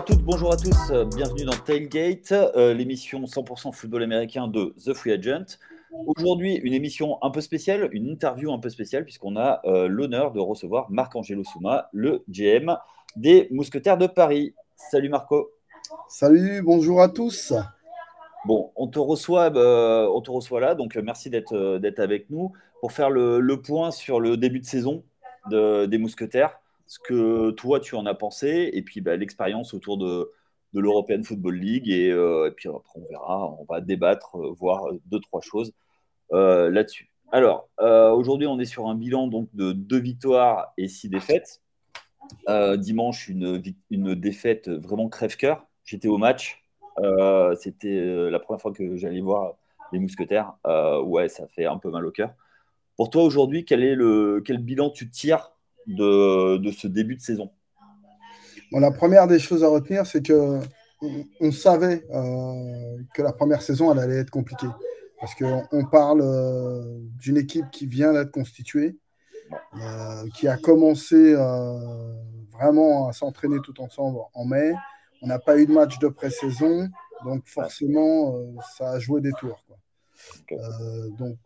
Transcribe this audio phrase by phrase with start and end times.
[0.00, 4.74] à toutes, bonjour à tous, euh, bienvenue dans Tailgate, euh, l'émission 100% football américain de
[4.82, 5.58] The Free Agent.
[6.16, 10.32] Aujourd'hui, une émission un peu spéciale, une interview un peu spéciale, puisqu'on a euh, l'honneur
[10.32, 12.78] de recevoir Marc-Angelo Souma, le GM
[13.14, 14.54] des Mousquetaires de Paris.
[14.74, 15.50] Salut Marco.
[16.08, 17.52] Salut, bonjour à tous.
[18.46, 22.92] Bon, on te reçoit, on te reçoit là, donc merci d'être d'être avec nous pour
[22.92, 25.04] faire le, le, point sur le début de saison
[25.50, 26.58] de, des Mousquetaires
[26.90, 30.32] ce que toi tu en as pensé, et puis bah, l'expérience autour de,
[30.72, 34.88] de l'European Football League, et, euh, puis après on verra, on va débattre, euh, voir
[35.06, 35.72] deux, trois choses
[36.32, 37.12] euh, là-dessus.
[37.30, 41.62] Alors, euh, aujourd'hui on est sur un bilan donc, de deux victoires et six défaites.
[42.48, 45.68] Euh, dimanche, une, une défaite vraiment crève-cœur.
[45.84, 46.64] J'étais au match,
[47.56, 49.54] c'était la première fois que j'allais voir
[49.92, 50.54] les mousquetaires.
[51.04, 52.34] ouais, ça fait un peu mal au cœur.
[52.96, 55.52] Pour toi aujourd'hui, quel est le quel bilan tu tires
[55.86, 57.50] de, de ce début de saison
[58.72, 60.60] bon, La première des choses à retenir, c'est que
[61.40, 64.68] on, savait euh, que la première saison, elle allait être compliquée.
[65.18, 68.98] Parce qu'on on parle euh, d'une équipe qui vient d'être constituée,
[69.52, 71.34] euh, qui a commencé
[72.52, 74.72] vraiment à s'entraîner tout ensemble en mai.
[75.22, 76.88] On n'a pas eu de match de pré-saison,
[77.24, 78.34] donc forcément,
[78.76, 79.62] ça a joué des tours.
[79.66, 79.76] Quoi.
[80.42, 80.56] Okay.
[81.18, 81.36] donc,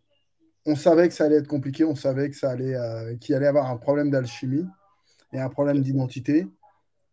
[0.66, 3.46] on savait que ça allait être compliqué, on savait que ça allait, euh, qu'il allait
[3.46, 4.66] avoir un problème d'alchimie
[5.32, 6.46] et un problème d'identité.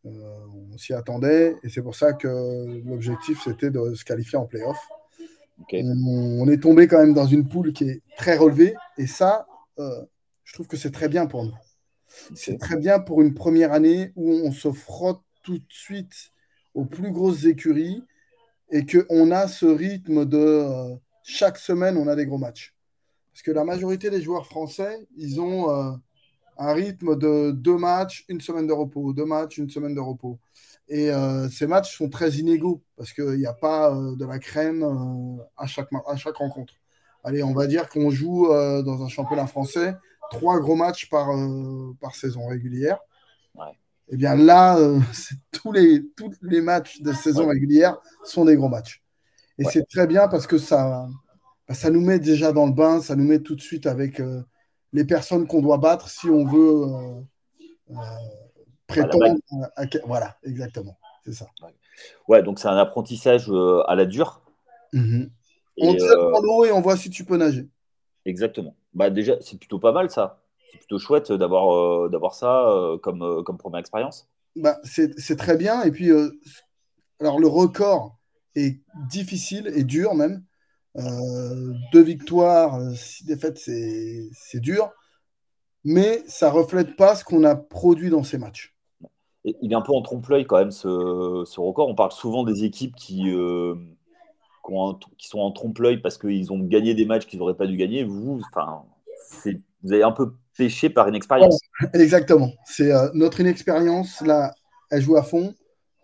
[0.05, 4.45] Euh, on s'y attendait et c'est pour ça que l'objectif c'était de se qualifier en
[4.45, 4.79] playoff.
[5.63, 5.83] Okay.
[5.83, 9.45] On, on, est tombé quand même dans une poule qui est très relevée et ça,
[9.77, 10.01] euh,
[10.43, 11.51] je trouve que c'est très bien pour nous.
[11.51, 12.35] Okay.
[12.35, 16.31] C'est très bien pour une première année où on se frotte tout de suite
[16.73, 18.03] aux plus grosses écuries
[18.71, 22.73] et qu'on a ce rythme de chaque semaine on a des gros matchs.
[23.31, 25.91] Parce que la majorité des joueurs français, ils ont euh,
[26.57, 30.37] un rythme de deux matchs, une semaine de repos, deux matchs, une semaine de repos.
[30.89, 34.39] Et euh, ces matchs sont très inégaux parce qu'il n'y a pas euh, de la
[34.39, 34.83] crème
[35.55, 36.73] à, chaque, à chaque rencontre.
[37.23, 39.95] Allez, on va dire qu'on joue dans un championnat français
[40.31, 41.27] trois gros matchs par,
[41.99, 42.99] par saison régulière.
[43.53, 43.65] Ouais.
[44.09, 44.77] Et bien là,
[45.51, 47.53] tous les, tous les matchs de saison ouais.
[47.53, 49.03] régulière sont des gros matchs.
[49.59, 49.71] Et ouais.
[49.71, 51.07] c'est très bien parce que ça,
[51.73, 54.41] ça nous met déjà dans le bain, ça nous met tout de suite avec euh,
[54.93, 57.21] les personnes qu'on doit battre si on veut euh,
[57.91, 57.95] euh,
[58.87, 59.35] prétendre.
[59.75, 60.97] À, à, voilà, exactement.
[61.23, 61.47] C'est ça.
[62.27, 63.49] Ouais, donc c'est un apprentissage
[63.87, 64.41] à la dure.
[64.93, 65.29] Mm -hmm.
[65.77, 67.69] on te dans l'eau et on voit si tu peux nager.
[68.25, 68.75] Exactement.
[68.93, 70.41] Bah, déjà, c'est plutôt pas mal ça.
[70.71, 72.51] C'est plutôt chouette d'avoir d'avoir ça
[73.03, 74.27] comme, comme première expérience.
[74.55, 75.83] Bah, c'est très bien.
[75.83, 76.09] Et puis,
[77.19, 78.17] alors le record
[78.55, 80.43] est difficile et dur même.
[80.97, 84.91] Euh, deux victoires, euh, six défaites, c'est dur,
[85.85, 88.75] mais ça reflète pas ce qu'on a produit dans ces matchs.
[89.43, 91.89] Il est un peu en trompe-l'œil quand même ce, ce, record.
[91.89, 93.73] On parle souvent des équipes qui, euh,
[94.67, 97.65] qui, un, qui, sont en trompe-l'œil parce qu'ils ont gagné des matchs qu'ils n'auraient pas
[97.65, 98.03] dû gagner.
[98.03, 98.83] Vous, enfin,
[99.83, 101.59] vous avez un peu péché par inexpérience.
[101.93, 102.51] Exactement.
[102.65, 104.53] C'est euh, notre inexpérience là,
[104.91, 105.55] elle joue à fond.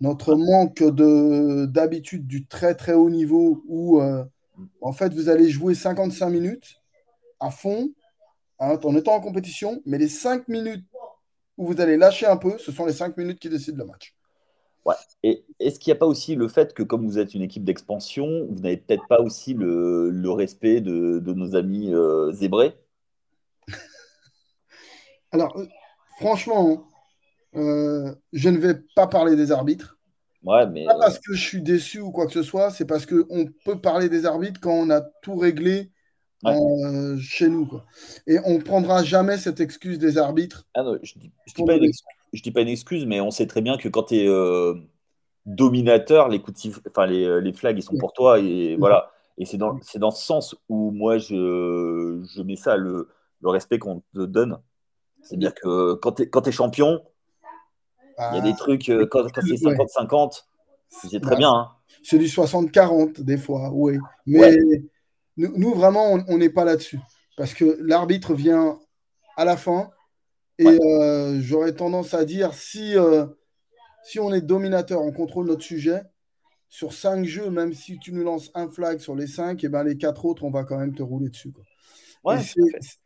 [0.02, 4.00] Notre manque d'habitude du très très haut niveau où
[4.82, 6.82] en fait, vous allez jouer 55 minutes
[7.40, 7.92] à fond
[8.60, 10.86] hein, en étant en compétition, mais les 5 minutes
[11.58, 14.16] où vous allez lâcher un peu, ce sont les 5 minutes qui décident le match.
[14.86, 14.96] Ouais.
[15.24, 17.66] Et est-ce qu'il n'y a pas aussi le fait que, comme vous êtes une équipe
[17.66, 22.78] d'expansion, vous n'avez peut-être pas aussi le, le respect de, de, nos amis euh, zébrés?
[25.32, 25.66] Alors, euh,
[26.20, 26.88] franchement,
[27.56, 29.97] euh, je ne vais pas parler des arbitres.
[30.48, 30.86] Ouais, mais...
[30.86, 33.82] Pas parce que je suis déçu ou quoi que ce soit, c'est parce qu'on peut
[33.82, 35.92] parler des arbitres quand on a tout réglé
[36.46, 36.56] ouais.
[36.56, 37.66] euh, chez nous.
[37.66, 37.86] Quoi.
[38.28, 40.66] Et on ne prendra jamais cette excuse des arbitres.
[40.74, 41.92] Ah non, je ne dis, je dis, pas une
[42.34, 44.76] dis pas une excuse, mais on sait très bien que quand tu es euh,
[45.46, 48.40] dominateur, les, coups de, enfin, les, les, flags, ils sont pour toi.
[48.40, 49.12] Et voilà.
[49.38, 53.10] Et c'est dans, dans ce sens où moi, je, je mets ça, le,
[53.42, 54.60] le respect qu'on te donne.
[55.24, 57.02] C'est-à-dire que quand tu es, es, champion,
[58.20, 60.44] il y a des trucs, euh, quand, quand c'est 50-50,
[60.90, 61.52] c'est très bah, bien.
[61.52, 61.72] Hein.
[62.04, 63.98] C'est du 60-40 des fois, oui.
[64.26, 64.58] Mais ouais.
[65.38, 67.00] nous, nous, vraiment, on n'est pas là-dessus.
[67.36, 68.80] Parce que l'arbitre vient
[69.36, 69.92] à la fin.
[70.60, 70.80] Et ouais.
[70.82, 73.28] euh, j'aurais tendance à dire, si, euh,
[74.04, 76.02] si on est dominateur, on contrôle notre sujet,
[76.70, 79.84] sur cinq jeux, même si tu nous lances un flag sur les cinq, et ben
[79.84, 81.54] les quatre autres, on va quand même te rouler dessus.
[82.24, 82.40] Ouais,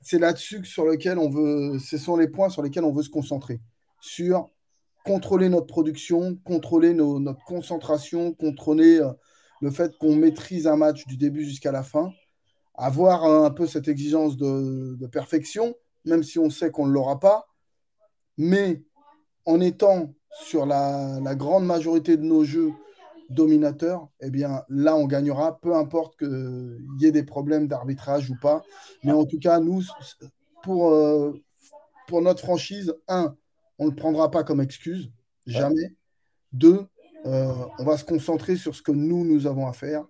[0.01, 3.09] c'est là-dessus sur lequel on veut, ce sont les points sur lesquels on veut se
[3.09, 3.59] concentrer.
[3.99, 4.49] Sur
[5.03, 9.11] contrôler notre production, contrôler nos, notre concentration, contrôler euh,
[9.61, 12.11] le fait qu'on maîtrise un match du début jusqu'à la fin,
[12.75, 15.75] avoir un, un peu cette exigence de, perfection,
[16.05, 17.47] même si on sait qu'on ne l'aura pas,
[18.37, 18.83] mais
[19.45, 20.13] en étant
[20.43, 22.71] sur la, grande majorité de nos jeux
[23.29, 28.35] dominateur, eh bien là, on gagnera, peu importe qu'il y ait des problèmes d'arbitrage ou
[28.41, 28.63] pas.
[29.03, 29.83] Mais en tout cas, nous,
[30.63, 31.33] pour, euh,
[32.07, 33.35] pour notre franchise, un,
[33.81, 35.11] on ne le prendra pas comme excuse,
[35.47, 35.95] jamais.
[36.53, 36.85] Deux,
[37.25, 40.05] euh, on va se concentrer sur ce que nous, nous avons à faire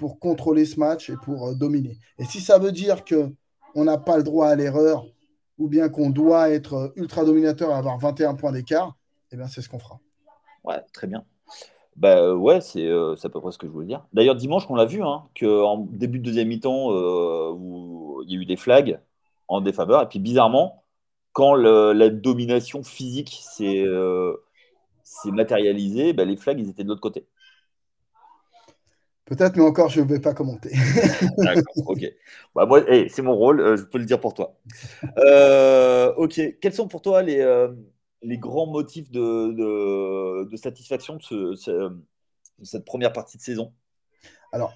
[0.00, 1.98] pour contrôler ce match et pour euh, dominer.
[2.18, 3.32] Et si ça veut dire que
[3.76, 5.06] on n'a pas le droit à l'erreur
[5.56, 8.96] ou bien qu'on doit être ultra dominateur et avoir 21 points d'écart,
[9.30, 10.00] eh bien c'est ce qu'on fera.
[10.64, 11.24] Ouais, très bien.
[11.94, 14.04] Bah ouais, euh, c'est à peu près ce que je voulais dire.
[14.12, 18.36] D'ailleurs, dimanche, on l'a vu, hein, qu'en début de deuxième mi-temps, euh, où il y
[18.36, 18.98] a eu des flags
[19.46, 20.81] en défaveur, et puis bizarrement,
[21.32, 24.36] quand la domination physique s'est euh,
[25.26, 27.26] matérialisée, bah, les flags, ils étaient de l'autre côté.
[29.24, 30.70] Peut-être, mais encore, je ne vais pas commenter.
[31.38, 32.04] D'accord, ok.
[32.54, 34.58] Bah, moi, c'est mon rôle, je peux le dire pour toi.
[36.16, 37.42] ok, quels sont pour toi les,
[38.22, 41.54] les grands motifs de, satisfaction de,
[42.62, 43.72] cette première partie de saison?
[44.52, 44.74] Alors,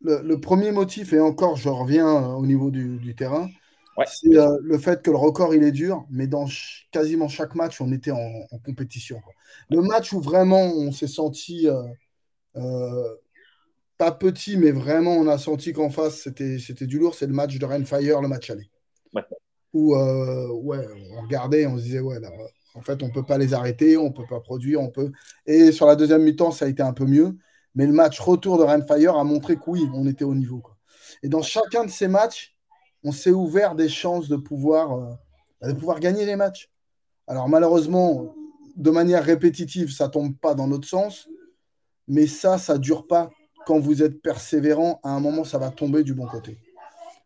[0.00, 3.48] le, premier motif, et encore, je reviens au niveau du, terrain,
[4.06, 6.46] c'est euh, le fait que le record, il est dur, mais dans
[6.90, 9.20] quasiment chaque match, on était en, compétition.
[9.70, 11.82] Le match où vraiment on s'est senti, euh,
[12.56, 13.14] euh,
[13.96, 17.58] pas petit, mais vraiment on a senti qu'en face, c'était du lourd, c'est le match
[17.58, 18.70] de Rainfire, le match aller.
[19.74, 22.30] Où ouais, on regardait, on se disait, ouais, là,
[22.74, 25.12] en fait, on ne peut pas les arrêter, on ne peut pas produire, on peut.
[25.46, 27.36] Et sur la deuxième mi-temps, ça a été un peu mieux.
[27.74, 30.62] Mais le match retour de Renfire a montré que oui, on était au niveau.
[31.22, 32.57] Et dans chacun de ces matchs,
[33.04, 35.18] on s'est ouvert des chances de pouvoir,
[35.62, 36.70] euh, de pouvoir gagner les matchs.
[37.26, 38.34] Alors malheureusement,
[38.76, 41.28] de manière répétitive, ça ne tombe pas dans notre sens.
[42.06, 43.30] Mais ça, ça ne dure pas.
[43.66, 46.58] Quand vous êtes persévérant, à un moment, ça va tomber du bon côté.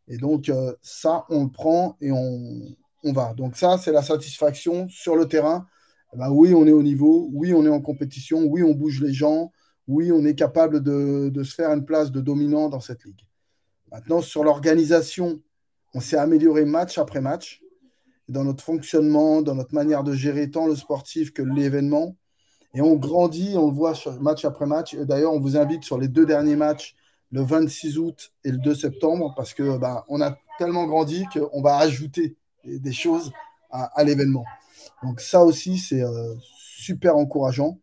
[0.08, 3.34] Et donc, euh, ça, on le prend et on, va.
[3.34, 5.66] Donc ça, c'est la satisfaction sur le terrain.
[6.12, 9.00] Eh ben oui, on est au niveau, oui, on est en compétition, oui, on bouge
[9.00, 9.50] les gens,
[9.88, 13.26] oui, on est capable de, se faire une place de dominant dans cette ligue.
[13.90, 15.40] Maintenant, sur l'organisation,
[15.94, 17.62] on s'est amélioré match après match
[18.28, 22.16] dans notre fonctionnement, dans notre manière de gérer tant le sportif que l'événement.
[22.74, 24.94] Et on grandit, on le voit match après match.
[24.94, 26.96] D'ailleurs, on vous invite sur les deux derniers matchs,
[27.30, 31.60] le 26 août et le 2 septembre, parce que bah, on a tellement grandi qu'on
[31.60, 33.30] va ajouter des choses
[33.70, 34.44] à, l'événement.
[35.02, 37.78] Donc ça aussi, c'est euh, super encourageant.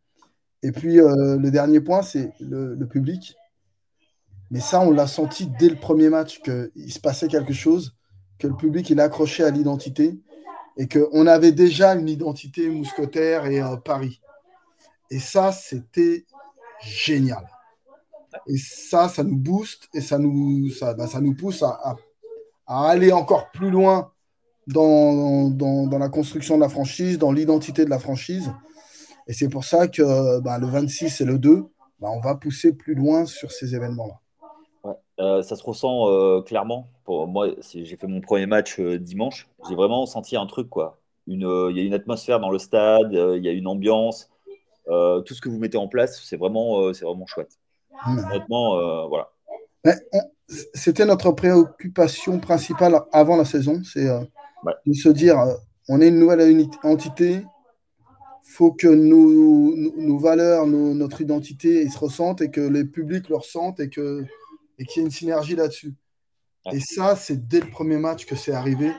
[0.61, 3.35] Et puis euh, le dernier point, c'est le, public.
[4.51, 7.95] Mais ça, on l'a senti dès le premier match qu'il se passait quelque chose,
[8.39, 10.19] que le public il accroché à l'identité
[10.77, 14.21] et qu'on avait déjà une identité mousquetaire et euh, Paris.
[15.11, 16.25] Et ça, c'était
[16.81, 17.45] génial.
[18.47, 20.69] Et ça, ça nous booste et ça nous,
[21.21, 21.95] nous pousse à,
[22.67, 24.11] aller encore plus loin
[24.67, 28.51] dans, dans, la construction de la franchise, dans l'identité de la franchise.
[29.27, 31.65] Et c'est pour ça que bah, le 26 et le 2,
[31.99, 34.21] bah, on va pousser plus loin sur ces événements-là.
[35.19, 36.87] Euh, ça se ressent euh, clairement.
[37.03, 39.49] Pour moi, j'ai fait mon premier match euh, dimanche.
[39.67, 40.97] J'ai vraiment senti un truc, quoi.
[41.27, 44.31] Il y a une atmosphère dans le stade, il y a une ambiance.
[44.87, 47.59] tout ce que vous mettez en place, c'est vraiment, c'est vraiment chouette.
[48.07, 48.19] Mmh.
[48.25, 49.29] Honnêtement, voilà.
[50.73, 53.83] C'était notre préoccupation principale avant la saison.
[53.83, 55.37] C'est de se dire,
[55.87, 57.43] on est une nouvelle entité,
[58.41, 63.79] faut que nos, nos valeurs, notre identité se ressentent et que les publics le ressentent
[63.79, 64.25] et qu'il
[64.79, 65.93] et qu'il y ait une synergie là-dessus.
[66.71, 68.91] Et ça, c'est dès le premier match que c'est arrivé.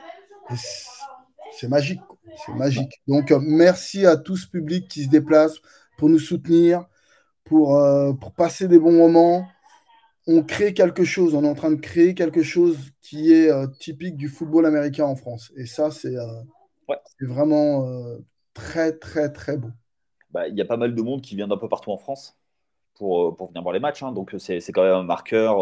[1.57, 2.01] C'est magique.
[2.45, 3.01] C'est magique.
[3.07, 5.57] Donc, euh, merci à tout ce public qui se déplace
[5.97, 6.85] pour nous soutenir,
[7.43, 9.47] pour, euh, pour passer des bons moments
[10.27, 13.65] on crée quelque chose, on est en train de créer quelque chose qui est euh,
[13.67, 15.51] typique du football américain en France.
[15.55, 17.85] Et ça, c'est euh, vraiment
[18.53, 19.71] très, très, très beau.
[20.29, 22.37] Bah, il y a pas mal de monde qui vient d'un peu partout en France
[23.01, 24.03] pour, pour venir voir les matchs.
[24.03, 24.11] Hein.
[24.11, 25.57] donc, c'est quand même un marqueur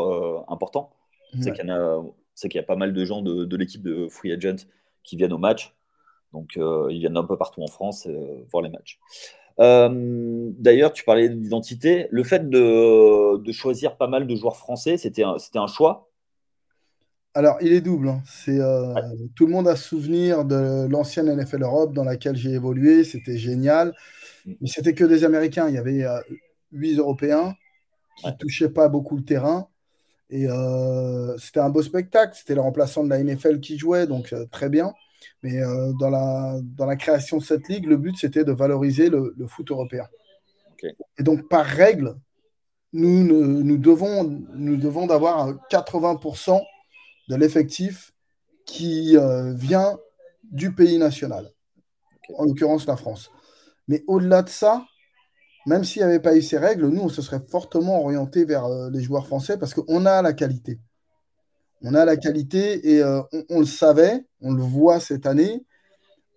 [0.51, 0.91] important.
[1.41, 4.65] C'est qu'il y, y, a pas mal de gens de, de l'équipe de Free Agent
[5.03, 5.75] qui viennent au match.
[6.33, 8.07] Donc, ils viennent d'un peu partout en France
[8.51, 8.99] voir les matchs.
[9.59, 12.07] Euh, d'ailleurs, tu parlais d'identité.
[12.11, 16.09] Le fait de, choisir pas mal de joueurs français, c'était un, un, choix?
[17.33, 18.09] Alors, il est double.
[18.09, 18.21] Hein.
[18.47, 18.93] Euh,
[19.35, 23.03] Tout le monde a souvenir de l'ancienne NFL Europe dans laquelle j'ai évolué.
[23.03, 23.93] C'était génial.
[24.45, 24.53] Mm.
[24.61, 25.67] Mais c'était que des Américains.
[25.67, 26.19] Il y avait euh,
[26.71, 27.55] huit Européens
[28.17, 29.67] qui ne touchaient pas beaucoup le terrain.
[30.29, 30.47] Et
[31.37, 32.35] c'était un beau spectacle.
[32.37, 34.93] C'était le remplaçant de la NFL qui jouait, donc très bien.
[35.43, 39.09] Mais euh, dans, la, dans la création de cette ligue, le but, c'était de valoriser
[39.09, 40.07] le, foot européen.
[41.17, 42.15] Et donc, par règle,
[42.93, 46.61] nous, nous, devons, nous devons d'avoir 80%
[47.27, 48.11] de l'effectif
[48.65, 49.97] qui euh, vient
[50.43, 51.51] du pays national,
[52.37, 53.31] en l'occurrence la France.
[53.87, 54.85] Mais au-delà de ça,
[55.65, 58.65] même s'il n'y avait pas eu ces règles, nous, on se serait fortement orienté vers
[58.65, 60.79] euh, les joueurs français parce qu'on a la qualité.
[61.81, 65.65] On a la qualité et euh, on, le savait, on le voit cette année.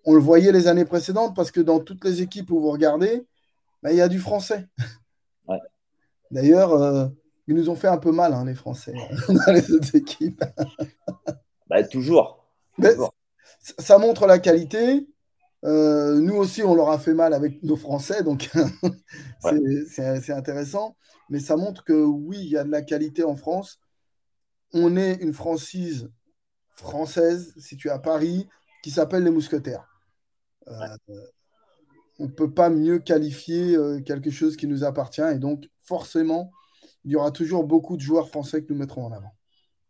[0.05, 3.25] On le voyait les années précédentes parce que dans toutes les équipes où vous regardez,
[3.81, 4.67] bah, il y a du français.
[6.31, 7.07] D'ailleurs, euh,
[7.47, 8.93] ils nous ont fait un peu mal, hein, les Français,
[9.27, 10.43] dans les autres équipes.
[11.67, 12.43] Bah, toujours.
[13.59, 15.07] Ça montre la qualité.
[15.63, 18.49] Euh, nous aussi, on leur a fait mal avec nos Français, donc
[19.89, 20.97] c'est intéressant.
[21.29, 23.79] Mais ça montre que oui, il y a de la qualité en France.
[24.73, 26.09] On est une franchise
[26.71, 28.47] française située à Paris
[28.83, 29.87] qui s'appelle les Mousquetaires.
[30.67, 30.97] Euh,
[32.19, 35.21] on ne peut pas mieux qualifier euh, quelque chose qui nous appartient.
[35.21, 36.51] Et donc, forcément,
[37.05, 39.33] il y aura toujours beaucoup de joueurs français que nous mettrons en avant.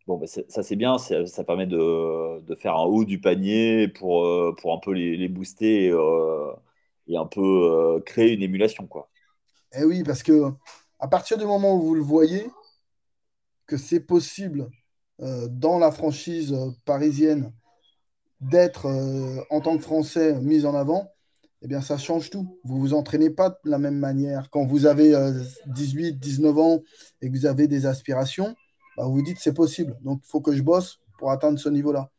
[0.07, 4.53] Bon, bah, ça c'est bien, ça, permet de, faire un haut du panier pour, euh,
[4.59, 6.51] pour un peu les, booster euh,
[7.07, 8.85] et un peu créer une émulation.
[8.85, 9.09] Quoi.
[9.73, 10.51] Eh oui, parce que
[10.99, 12.45] à partir du moment où vous le voyez,
[13.65, 14.69] que c'est possible
[15.19, 17.53] dans la franchise parisienne
[18.41, 18.87] d'être
[19.49, 21.13] en tant que Français mis en avant,
[21.63, 22.59] eh bien, ça change tout.
[22.65, 24.49] Vous vous entraînez pas de la même manière.
[24.49, 25.15] Quand vous avez
[25.67, 26.81] 18, euh, 19 ans
[27.21, 28.53] et que vous avez des aspirations,
[28.97, 29.97] bah, vous vous dites c'est possible.
[30.01, 32.09] Donc, il faut que je bosse pour atteindre ce niveau-là.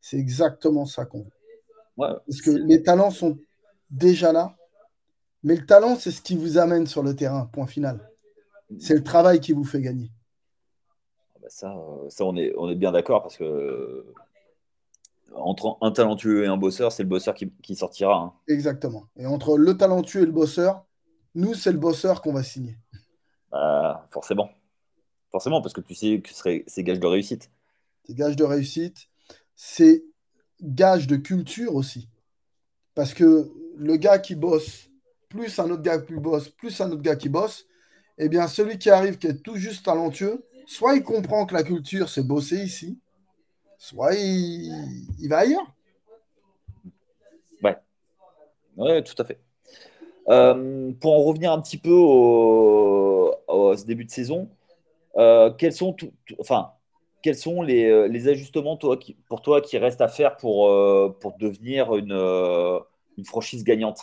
[0.00, 1.30] C'est exactement ça qu'on veut.
[2.26, 3.38] Parce que les talents sont
[3.90, 4.56] déjà là.
[5.42, 8.10] Mais le talent, c'est ce qui vous amène sur le terrain, point final.
[8.78, 10.10] C'est le travail qui vous fait gagner.
[11.34, 14.04] Ah bah ça, euh, ça on, est, on est bien d'accord parce que
[15.34, 18.16] entre un talentueux et un bosseur, c'est le bosseur qui, sortira.
[18.16, 18.32] Hein.
[18.48, 19.04] Exactement.
[19.16, 20.84] Et entre le talentueux et le bosseur,
[21.34, 22.76] nous, c'est le bosseur qu'on va signer.
[23.50, 24.50] Bah, forcément.
[25.30, 26.30] Forcément, parce que tu sais que
[26.66, 27.50] c'est gage de réussite.
[28.04, 29.08] C'est gage de réussite.
[29.54, 30.04] C'est
[30.60, 32.08] gage de culture aussi.
[32.94, 34.90] Parce que le gars qui bosse,
[35.28, 37.66] plus un autre gars qui bosse, plus un autre gars qui bosse,
[38.18, 41.62] eh bien, celui qui arrive, qui est tout juste talentueux, soit il comprend que la
[41.62, 42.98] culture, c'est bosser ici,
[43.78, 45.74] soit il, va ailleurs.
[47.62, 47.76] Ouais.
[48.76, 49.40] Ouais, tout à fait.
[50.28, 54.48] Euh, pour en revenir un petit peu au, ce début de saison,
[55.16, 55.96] euh, quels sont,
[56.38, 56.72] enfin,
[57.22, 60.68] quels sont les, euh, les ajustements toi, qui, pour toi qui restent à faire pour,
[61.20, 62.12] pour devenir une,
[63.16, 64.00] une franchise gagnante?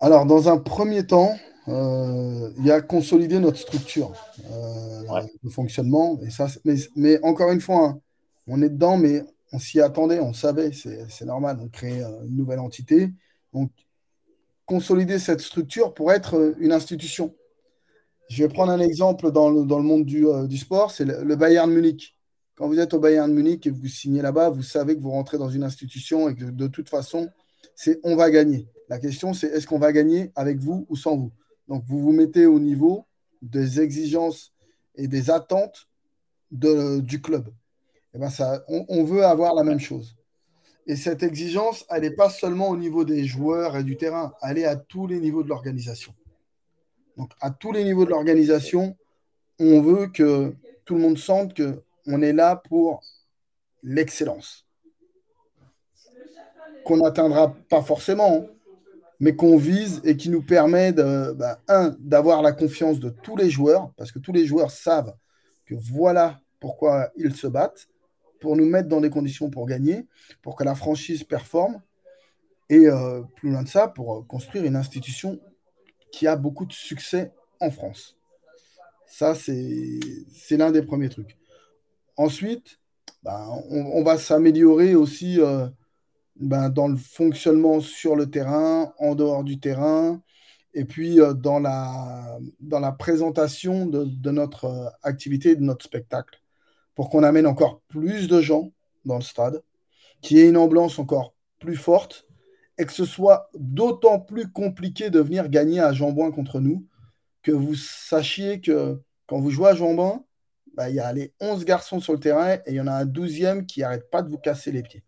[0.00, 1.34] Alors, dans un premier temps,
[1.66, 4.12] euh, il y a consolider notre structure
[4.50, 6.18] euh, de fonctionnement.
[6.22, 6.46] Et ça,
[6.94, 8.00] mais, encore une fois, hein,
[8.46, 12.36] on est dedans, mais on s'y attendait, on savait, c'est normal, on crée euh, une
[12.36, 13.10] nouvelle entité.
[13.52, 13.70] Donc,
[14.66, 17.34] consolider cette structure pour être une institution.
[18.28, 21.36] Je vais prendre un exemple dans le, dans le monde du, du sport, c'est le,
[21.36, 22.14] Bayern Munich.
[22.56, 25.38] Quand vous êtes au Bayern Munich et vous signez là-bas, vous savez que vous rentrez
[25.38, 27.30] dans une institution et que de toute façon,
[27.74, 28.66] c'est on va gagner.
[28.88, 31.32] La question, c'est est-ce qu'on va gagner avec vous ou sans vous?
[31.68, 33.06] Donc, vous vous mettez au niveau
[33.42, 34.52] des exigences
[34.96, 35.88] et des attentes
[36.50, 37.48] du club.
[37.48, 40.16] Et eh ben ça, on, veut avoir la même chose.
[40.86, 44.56] Et cette exigence, elle n'est pas seulement au niveau des joueurs et du terrain, elle
[44.56, 46.14] est à tous les niveaux de l'organisation.
[47.18, 48.96] Donc, à tous les niveaux de l'organisation,
[49.58, 53.02] on veut que tout le monde sente qu'on est là pour
[53.82, 54.64] l'excellence.
[56.84, 58.54] Qu'on n'atteindra pas forcément, hein
[59.20, 61.60] mais qu'on vise et qui nous permet, bah,
[61.98, 65.14] d'avoir la confiance de tous les joueurs, parce que tous les joueurs savent
[65.66, 67.88] que voilà pourquoi ils se battent,
[68.40, 70.06] pour nous mettre dans des conditions pour gagner,
[70.42, 71.82] pour que la franchise performe,
[72.68, 75.40] et euh, plus loin de ça, pour construire une institution
[76.12, 78.16] qui a beaucoup de succès en France.
[79.06, 80.00] Ça, c'est,
[80.50, 81.36] l'un des premiers trucs.
[82.16, 82.78] Ensuite,
[83.22, 85.66] bah, on, va s'améliorer aussi euh,
[86.36, 90.22] ben, dans le fonctionnement sur le terrain, en dehors du terrain,
[90.74, 95.84] et puis euh, dans, la, dans la présentation de, de notre euh, activité, de notre
[95.84, 96.40] spectacle,
[96.94, 98.72] pour qu'on amène encore plus de gens
[99.04, 99.62] dans le stade,
[100.20, 102.27] qu'il y ait une ambiance encore plus forte,
[102.78, 106.86] et que ce soit d'autant plus compliqué de venir gagner à Jambouin contre nous,
[107.42, 110.24] que vous sachiez que quand vous jouez à Jambouin,
[110.74, 112.92] ben, il y a les 11 garçons sur le terrain et il y en a
[112.92, 115.02] un 12e qui n'arrête pas de vous casser les pieds.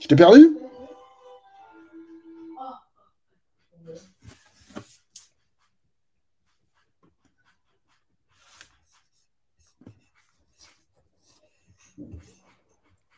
[0.00, 0.61] Je t'ai perdu?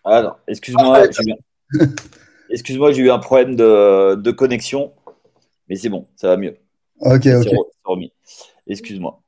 [0.05, 1.85] Alors, excuse-moi, ah,
[2.51, 4.93] excuse-moi, j'ai eu un problème de, connexion,
[5.69, 6.57] mais c'est bon, ça va mieux.
[7.01, 7.49] Ok, ok.
[7.85, 8.13] remis.
[8.67, 9.21] Excuse-moi.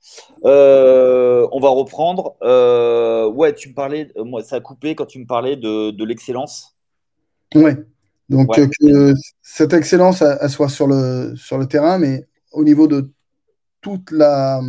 [0.45, 2.37] Euh, on va reprendre.
[2.43, 6.77] Euh, ouais, tu me parlais, moi, ça a coupé quand tu me parlais de, l'excellence.
[7.55, 7.73] Oui.
[8.29, 13.11] Donc, que cette excellence, elle, soit sur le, sur le terrain, mais au niveau de
[13.81, 14.61] toute la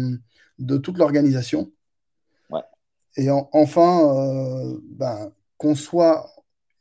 [0.59, 1.71] de toute l'organisation.
[2.49, 2.61] Ouais.
[3.15, 6.29] Et enfin, euh, ben, qu'on soit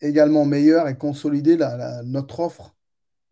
[0.00, 2.76] également meilleur et consolider la, notre offre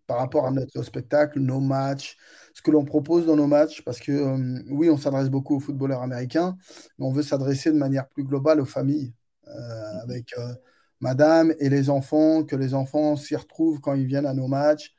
[0.07, 2.17] par rapport à notre spectacle, nos matchs,
[2.53, 5.61] ce que l'on propose dans nos matchs, parce que euh, oui, on s'adresse beaucoup aux
[5.61, 6.57] footballeurs américains,
[6.99, 9.15] mais on veut s'adresser de manière plus globale aux familles,
[9.49, 10.03] euh, mm-hmm.
[10.03, 10.55] avec euh,
[11.01, 14.95] madame et les enfants, que les enfants s'y retrouvent quand ils viennent à nos matchs,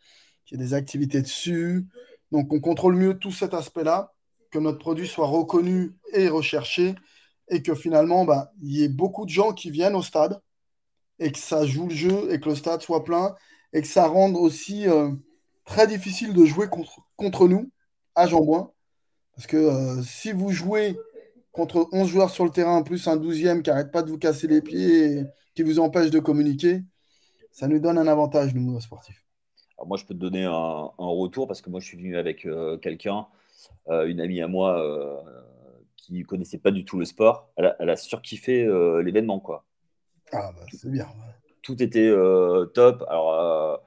[0.46, 1.86] qu'il y ait des activités dessus.
[2.32, 4.14] Donc on contrôle mieux tout cet aspect-là,
[4.52, 6.96] que notre produit soit reconnu et recherché,
[7.50, 10.40] et que finalement, bah, il y ait beaucoup de gens qui viennent au stade,
[11.20, 13.36] et que ça joue le jeu, et que le stade soit plein,
[13.74, 14.86] et que ça rende aussi
[15.66, 17.70] très difficile de jouer contre, contre nous
[18.14, 18.72] à Jean-Bouin.
[19.36, 20.98] Parce que euh, si vous jouez
[21.52, 24.48] contre 11 joueurs sur le terrain, plus un 12e qui n'arrête pas de vous casser
[24.48, 25.24] les pieds et
[25.56, 26.82] qui vous empêche de communiquer,
[27.52, 29.26] ça nous donne un avantage, nous, sportifs.
[29.86, 32.78] Moi, je peux te donner un, retour parce que moi, je suis venu avec euh,
[32.78, 33.28] quelqu'un,
[33.90, 34.82] euh, une amie à moi
[36.06, 37.50] qui ne connaissait pas du tout le sport.
[37.58, 38.66] Elle a, surkiffé
[39.04, 39.66] l'événement, quoi.
[40.32, 41.08] Ah, bah, c'est bien.
[41.62, 42.12] Tout était
[42.74, 43.04] top.
[43.08, 43.82] Alors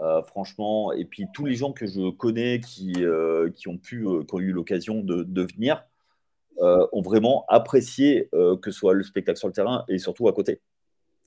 [0.00, 4.06] euh, franchement, et puis tous les gens que je connais qui, euh, qui ont pu,
[4.06, 5.84] euh, qui ont eu l'occasion de, de, venir,
[6.60, 10.60] ont vraiment apprécié que ce soit le spectacle sur le terrain et surtout à côté.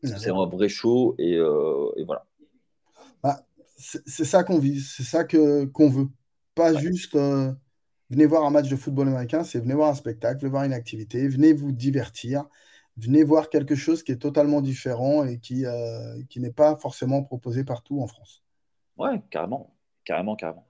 [0.04, 2.26] C'est un vrai show et, et voilà.
[3.24, 3.46] Bah,
[3.78, 6.08] c'est ça qu'on vise, c'est ça que qu'on veut.
[6.54, 7.18] Pas juste
[8.12, 11.28] venez voir un match de football américain, c'est venez voir un spectacle, voir une activité,
[11.28, 12.46] venez vous divertir,
[12.98, 15.66] venez voir quelque chose qui est totalement différent et qui,
[16.30, 18.44] qui n'est pas forcément proposé partout en France.
[18.98, 19.74] Ouais, carrément,
[20.06, 20.66] carrément, carrément.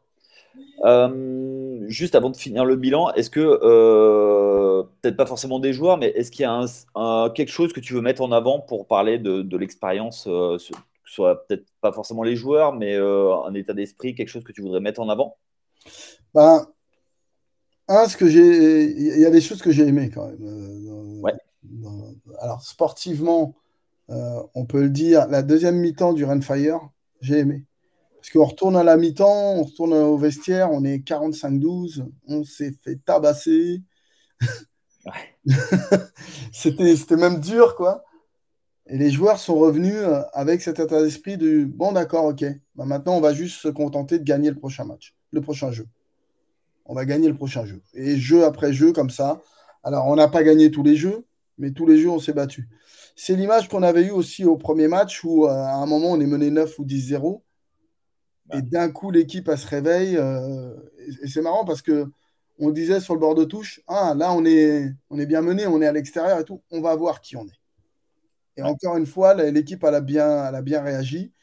[0.84, 5.98] Euh, juste avant de finir le bilan, est-ce que, euh, peut-être pas forcément des joueurs,
[5.98, 9.20] mais est-ce qu'il y a quelque chose que tu veux mettre en avant pour parler
[9.20, 10.58] de, l'expérience, euh,
[11.06, 14.80] soit peut-être pas forcément les joueurs, mais un état d'esprit, quelque chose que tu voudrais
[14.80, 15.38] mettre en avant?
[16.34, 16.66] Ben,
[17.92, 21.22] un, ce que j'ai, il y a des choses que j'ai aimées quand même.
[21.22, 21.34] ouais.
[22.40, 23.56] alors sportivement,
[24.10, 26.80] on peut le dire, la deuxième mi-temps du Renfire,
[27.22, 27.66] j'ai aimé.
[28.16, 32.76] Parce qu'on retourne à la mi-temps, on retourne au vestiaire, on est 45-12, on s'est
[32.84, 33.82] fait tabasser.
[36.54, 38.04] c'était, même dur, quoi.
[38.88, 42.86] Et les joueurs sont revenus euh, avec cet état d'esprit du bon, d'accord, ok, bah,
[42.86, 45.88] maintenant on va juste se contenter de gagner le prochain match, le prochain jeu.
[46.86, 47.82] On va gagner le prochain jeu.
[47.94, 49.42] Et jeu après jeu, comme ça.
[49.84, 51.26] Alors, on n'a pas gagné tous les jeux,
[51.58, 52.70] mais tous les jeux, on s'est battu.
[53.16, 56.20] C'est l'image qu'on avait eue aussi au premier match où, euh, à un moment, on
[56.20, 57.44] est mené 9 ou 10-0.
[58.54, 60.18] Et d'un coup, l'équipe, elle se réveille.
[60.18, 60.76] Euh,
[61.24, 62.06] et c'est marrant parce que
[62.60, 65.66] on disait sur le bord de touche, ah, là, on est, on est bien mené,
[65.66, 66.62] on est à l'extérieur et tout.
[66.70, 67.62] On va voir qui on est.
[68.58, 71.34] Et encore une fois, l'équipe, elle, a bien, elle a bien réagi.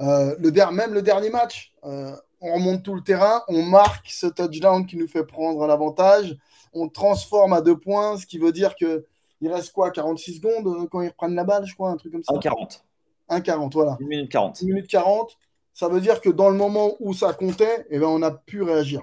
[0.00, 4.26] Euh, le même le dernier match, euh, on remonte tout le terrain, on marque ce
[4.26, 6.36] touchdown qui nous fait prendre l'avantage,
[6.74, 9.06] on transforme à deux points, ce qui veut dire que
[9.40, 12.22] il reste quoi, 46 secondes quand ils reprennent la balle, je crois, un truc comme
[12.22, 12.82] ça 1,40.
[13.30, 13.96] 1,40, voilà.
[14.00, 14.62] 1 minute 40.
[14.62, 15.38] 1 minute 40
[15.74, 18.62] ça veut dire que dans le moment où ça comptait, eh ben, on a pu
[18.62, 19.02] réagir.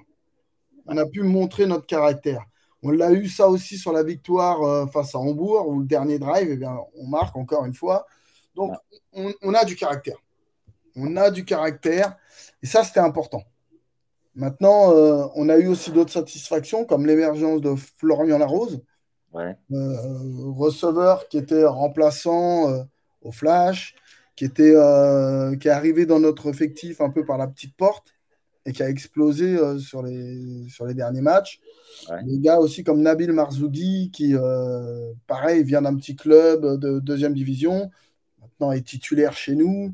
[0.86, 2.44] On a pu montrer notre caractère.
[2.84, 6.20] On l'a eu ça aussi sur la victoire euh, face à Hambourg, où le dernier
[6.20, 8.06] drive, eh bien, on marque encore une fois.
[8.56, 8.74] Donc,
[9.14, 10.18] on, a du caractère.
[11.00, 12.18] On a du caractère.
[12.62, 13.44] Et ça, c'était important.
[14.36, 18.82] Maintenant, euh, on a eu aussi d'autres satisfactions, comme l'émergence de Florian Larose,
[19.36, 19.52] euh,
[20.56, 22.86] receveur qui était remplaçant
[23.22, 23.96] au flash,
[24.40, 28.14] qui, était, euh, qui est arrivé dans notre effectif un peu par la petite porte
[28.66, 31.60] et qui a explosé euh, sur, les, sur les derniers matchs.
[32.24, 37.34] Des gars aussi comme Nabil Marzougui, qui, euh, pareil, vient d'un petit club de deuxième
[37.34, 37.92] division,
[38.40, 39.94] maintenant est titulaire chez nous.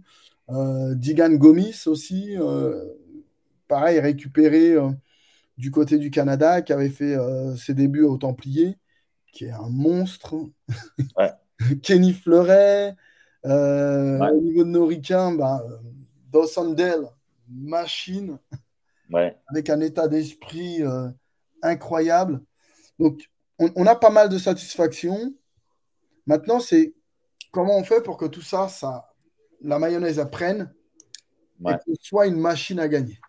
[0.50, 2.36] Digan Gomis aussi,
[3.68, 4.76] pareil, récupéré
[5.58, 7.16] du côté du Canada, qui avait fait
[7.58, 8.78] ses débuts au Templier,
[9.32, 10.36] qui est un monstre.
[11.84, 12.96] Kenny Fleuret,
[13.46, 15.64] euh, au niveau de nos ricains, bah,
[16.32, 16.76] Dawson
[17.48, 18.40] machine,
[19.48, 21.10] avec un état d'esprit euh,
[21.62, 22.42] incroyable.
[23.00, 23.30] Donc,
[23.60, 25.34] on, a pas mal de satisfaction.
[26.26, 26.94] Maintenant, c'est
[27.52, 29.14] comment on fait pour que tout ça, ça
[29.62, 30.74] la mayonnaise apprenne
[31.68, 33.20] et que ce soit une machine à gagner.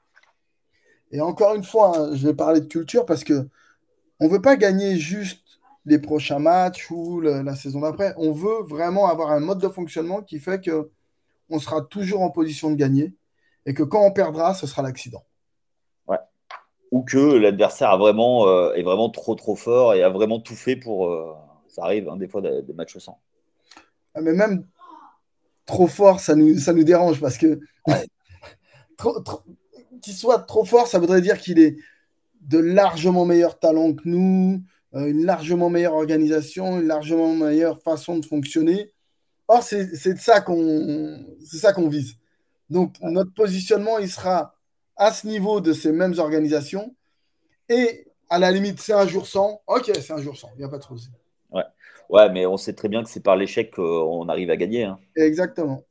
[1.12, 3.49] Et encore une fois, hein, je vais parler de culture parce que
[4.19, 8.15] on ne veut pas gagner juste les prochains matchs ou la saison d'après.
[8.17, 10.91] On veut vraiment avoir un mode de fonctionnement qui fait que
[11.49, 13.15] on sera toujours en position de gagner
[13.67, 15.25] et que quand on perdra, ce sera l'accident.
[16.09, 16.19] Ouais.
[16.91, 20.55] ou que l'adversaire a vraiment, euh, est vraiment trop trop fort et a vraiment tout
[20.55, 21.09] fait pour.
[21.09, 21.35] Euh,
[21.69, 23.21] ça arrive hein, des fois des, matchs sans.
[24.15, 24.67] Ah, mais même
[25.67, 27.61] trop fort, ça nous, ça nous dérange parce que
[30.03, 31.77] qu'il soit trop fort, ça voudrait dire qu'il est
[32.43, 34.63] de largement meilleur talent que nous,
[34.95, 38.93] euh, une largement meilleure organisation, une largement meilleure façon de fonctionner.
[39.49, 42.15] Or, c'est ça qu'on ça qu'on vise.
[42.71, 44.55] Donc, notre positionnement, il sera
[44.97, 46.95] à ce niveau de ces mêmes organisations.
[47.69, 49.61] Et à la limite, c'est un jour sans.
[49.67, 50.51] Ok, c'est un jour sans.
[50.55, 51.09] Il n'y a pas de souci.
[52.11, 52.31] Ouais.
[52.31, 54.85] mais on sait très bien que c'est par l'échec qu'on arrive à gagner.
[54.85, 54.99] Hein.
[55.16, 55.83] Exactement.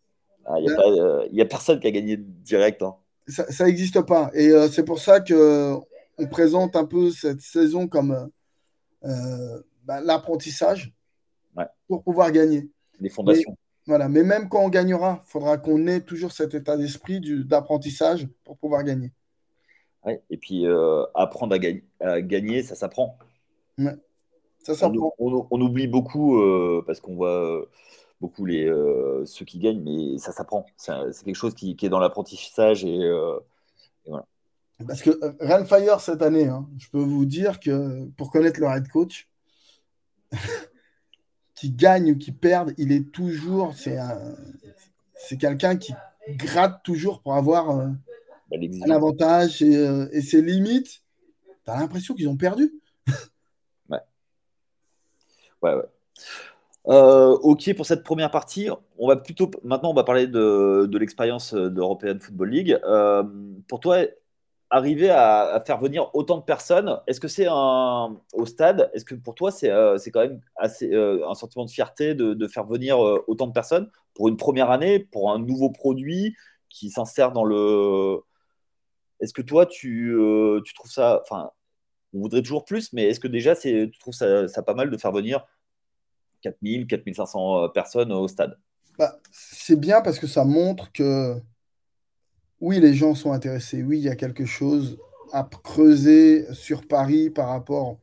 [0.46, 2.84] Ah, il n'y a, personne qui a gagné direct.
[2.84, 2.96] Hein.
[3.28, 4.30] Ça n'existe pas.
[4.34, 5.76] Et euh, c'est pour ça que
[6.18, 8.30] on présente un peu cette saison comme
[9.04, 10.94] euh, bah, l'apprentissage
[11.88, 12.70] pour pouvoir gagner.
[13.00, 13.56] Les fondations.
[13.88, 18.28] Voilà, mais même quand on gagnera, il faudra qu'on ait toujours cet état d'esprit d'apprentissage
[18.44, 19.12] pour pouvoir gagner.
[20.30, 21.56] et puis euh, apprendre
[22.00, 23.20] à, gagner, ça s'apprend.
[24.74, 24.92] Ça.
[25.20, 27.66] On, oublie beaucoup euh, parce qu'on voit euh,
[28.20, 28.66] beaucoup les,
[29.26, 30.66] ceux qui gagnent, mais ça s'apprend.
[30.78, 33.00] C'est quelque chose qui, est dans l'apprentissage et,
[34.06, 34.26] voilà.
[34.88, 38.88] Parce que Renfire cette année, hein, je peux vous dire que pour connaître le head
[38.90, 39.30] coach,
[41.56, 43.74] qui gagne ou qui perde, il est toujours.
[43.76, 45.94] C'est quelqu'un qui
[46.30, 47.88] gratte toujours pour avoir euh,
[48.52, 51.02] bah, un avantage et, euh, et ses limites.
[51.64, 52.74] Tu as l'impression qu'ils ont perdu.
[55.62, 55.76] Ouais.
[55.76, 55.84] Ouais.
[56.88, 58.70] Euh, ok pour cette première partie.
[59.00, 62.80] On va plutôt maintenant on va parler de, de l'expérience d'European Football League.
[63.68, 64.06] pour toi,
[64.70, 69.16] arriver à, faire venir autant de personnes, est-ce que c'est un au stade Est-ce que
[69.16, 73.04] pour toi c'est euh, quand même assez euh, un sentiment de fierté de, faire venir
[73.04, 76.36] euh, autant de personnes pour une première année, pour un nouveau produit
[76.70, 78.20] qui s'insère dans le.
[79.22, 80.16] Est-ce que toi tu,
[80.66, 81.52] tu trouves ça, enfin,
[82.16, 84.98] on voudrait toujours plus, mais est-ce que déjà tu trouves ça, ça, pas mal de
[84.98, 85.46] faire venir
[86.42, 88.58] 4000, 4500 personnes au stade?
[88.98, 91.36] Bah, C'est bien parce que ça montre que
[92.62, 93.84] oui, les gens sont intéressés.
[93.84, 94.98] Oui, il y a quelque chose
[95.34, 97.98] à creuser sur Paris par rapport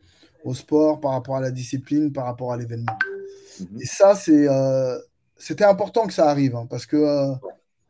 [0.45, 2.97] au sport, par rapport à la discipline, par rapport à l'événement.
[3.61, 3.81] Mhm.
[3.81, 4.99] Et ça, c'est, euh,
[5.37, 7.33] c'était important que ça arrive, hein, parce que euh,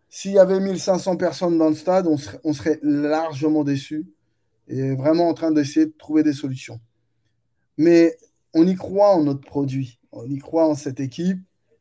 [0.09, 4.07] s'il y avait 1500 personnes dans le stade, on serait, on serait largement déçus
[4.73, 6.81] et vraiment en train d'essayer de trouver des solutions.
[7.77, 8.17] Mais
[8.55, 11.39] on y croit en notre produit, on y croit en cette équipe,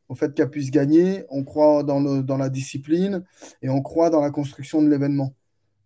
[0.08, 3.24] au fait qu'elle puisse gagner, on croit dans, le, dans la discipline
[3.62, 5.34] et on croit dans la construction de l'événement.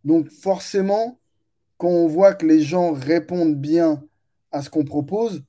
[0.05, 1.21] Donc forcément,
[1.79, 4.03] quand on voit que les gens répondent bien
[4.51, 5.45] à ce qu'on propose,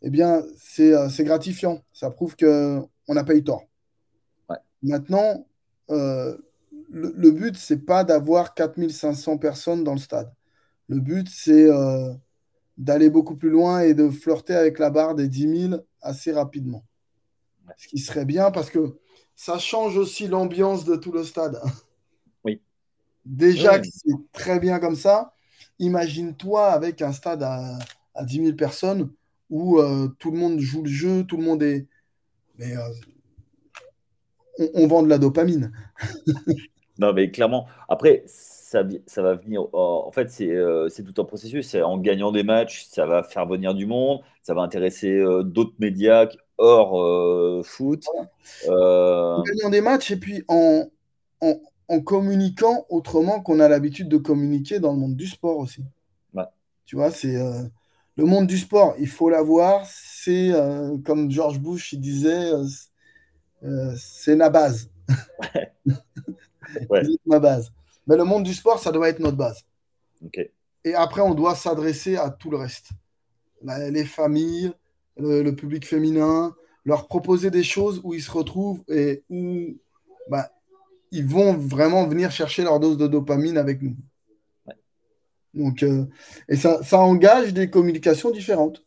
[0.00, 1.82] eh bien, c'est euh, gratifiant.
[1.92, 3.66] Ça prouve qu'on n'a pas eu tort.
[4.82, 5.46] Maintenant,
[5.90, 6.36] euh,
[6.90, 10.32] le, but, c'est pas d'avoir 4500 personnes dans le stade.
[10.88, 12.12] Le but, c'est euh,
[12.76, 16.84] d'aller beaucoup plus loin et de flirter avec la barre des 10 000 assez rapidement.
[17.76, 18.98] Ce qui serait bien parce que
[19.34, 21.60] ça change aussi l'ambiance de tout le stade.
[22.44, 22.60] Oui.
[23.24, 25.32] Déjà que c'est très bien comme ça,
[25.78, 27.78] imagine-toi avec un stade à,
[28.14, 29.12] à 10 000 personnes
[29.52, 31.86] où euh, tout le monde joue le jeu, tout le monde est.
[32.58, 32.88] Mais euh,
[34.74, 35.72] on, vend de la dopamine.
[37.02, 37.66] non, mais clairement.
[37.88, 39.66] Après, ça, ça va venir.
[39.72, 41.68] en fait, euh, c'est tout un processus.
[41.68, 45.74] C'est en gagnant des matchs, ça va faire venir du monde, ça va intéresser d'autres
[45.78, 46.26] médias
[46.62, 48.04] hors euh, foot.
[48.68, 50.88] Euh, en gagnant des matchs et puis en,
[51.40, 55.82] en, communiquant autrement qu'on a l'habitude de communiquer dans le monde du sport aussi.
[56.84, 57.62] Tu vois, c'est euh,
[58.16, 59.86] le monde du sport, il faut l'avoir.
[59.86, 60.52] C'est
[61.04, 62.50] comme George Bush il disait,
[63.96, 64.90] c'est ma base.
[65.54, 65.72] ouais.
[67.26, 67.72] Ma base.
[68.06, 69.64] Mais le monde du sport, ça doit être notre base.
[70.84, 72.90] Et après, on doit s'adresser à tout le reste.
[73.62, 74.72] Les familles,
[75.16, 76.54] le, public féminin,
[76.84, 79.76] leur proposer des choses où ils se retrouvent et où
[80.28, 80.50] bah,
[81.12, 83.96] ils vont vraiment venir chercher leur dose de dopamine avec nous.
[85.54, 86.06] Donc, euh,
[86.48, 88.82] et ça, ça, engage des communications différentes.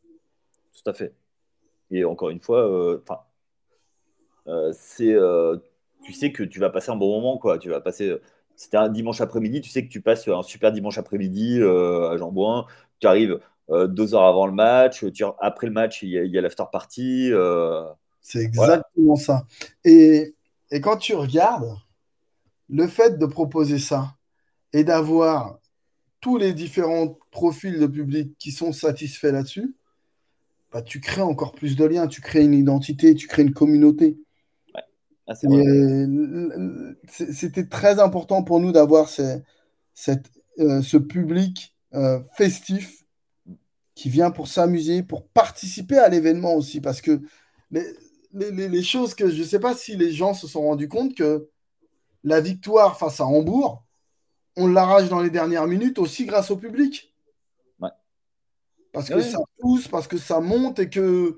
[0.74, 1.14] Tout à fait.
[1.92, 3.04] Et encore une fois, euh,
[4.48, 5.16] euh, c'est,
[6.06, 7.58] tu sais que tu vas passer un bon moment, quoi.
[7.58, 8.16] Tu vas passer.
[8.56, 12.66] C'était un dimanche après-midi, tu sais que tu passes un super dimanche après-midi à Jean-Bouin.
[13.00, 13.40] Tu arrives,
[13.72, 15.04] euh, deux heures avant le match.
[15.40, 17.30] après le match, il y a, l'after party.
[17.32, 17.84] Euh,
[18.22, 19.46] c'est exactement ça.
[19.84, 20.36] Et,
[20.72, 21.76] et, quand tu regardes,
[22.70, 24.16] le fait de proposer ça
[24.74, 25.60] et d'avoir
[26.22, 29.76] tous les différents profils de public qui sont satisfaits là-dessus,
[30.72, 34.18] bah, tu crées encore plus de liens, tu crées une identité, tu crées une communauté.
[35.28, 35.34] Ah,
[37.08, 39.40] c'était très important pour nous d'avoir ce,
[40.60, 43.04] euh, ce public euh, festif,
[43.96, 46.82] qui vient pour s'amuser, pour participer à l'événement aussi.
[46.82, 47.22] Parce que
[47.72, 51.16] les, les, choses que je ne sais pas si les gens se sont rendus compte
[51.16, 51.50] que
[52.24, 53.84] la victoire face à Hambourg,
[54.58, 57.14] on l'arrache dans les dernières minutes aussi grâce au public.
[58.92, 61.38] Parce que ça pousse, parce que ça monte et que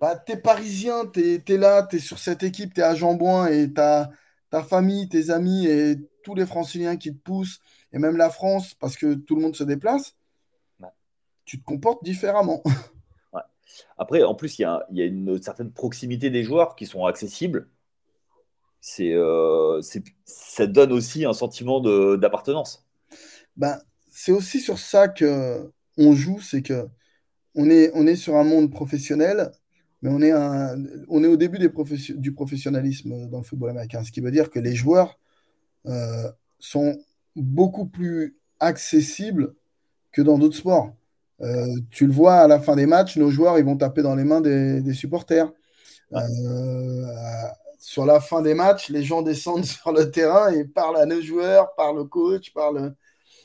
[0.00, 2.94] bah, tu es parisien, tu es, là, tu es sur cette équipe, tu es à
[2.94, 4.10] Jambouin et tu as
[4.50, 7.60] ta famille, tes amis et tous les franciliens qui te poussent,
[7.92, 10.14] et même la France, parce que tout le monde se déplace,
[11.44, 12.62] tu te comportes différemment.
[13.98, 17.68] Après, en plus, il y a, une certaine proximité des joueurs qui sont accessibles.
[18.80, 19.80] C'est, euh,
[20.24, 21.80] ça donne aussi un sentiment
[22.16, 22.86] d'appartenance.
[23.56, 23.80] Ben,
[24.10, 26.86] c'est aussi sur ça que on joue, c'est que
[27.54, 29.50] on est, on est sur un monde professionnel,
[30.06, 30.76] mais on est, un,
[31.08, 31.68] on est au début des
[32.14, 35.18] du professionnalisme dans le football américain, ce qui veut dire que les joueurs
[35.86, 36.96] euh, sont
[37.34, 39.52] beaucoup plus accessibles
[40.12, 40.94] que dans d'autres sports.
[41.40, 44.14] Euh, tu le vois à la fin des matchs, nos joueurs ils vont taper dans
[44.14, 45.52] les mains des, supporters.
[46.12, 47.06] Euh,
[47.80, 51.20] sur la fin des matchs, les gens descendent sur le terrain et parlent à nos
[51.20, 52.94] joueurs, parlent au coach, parlent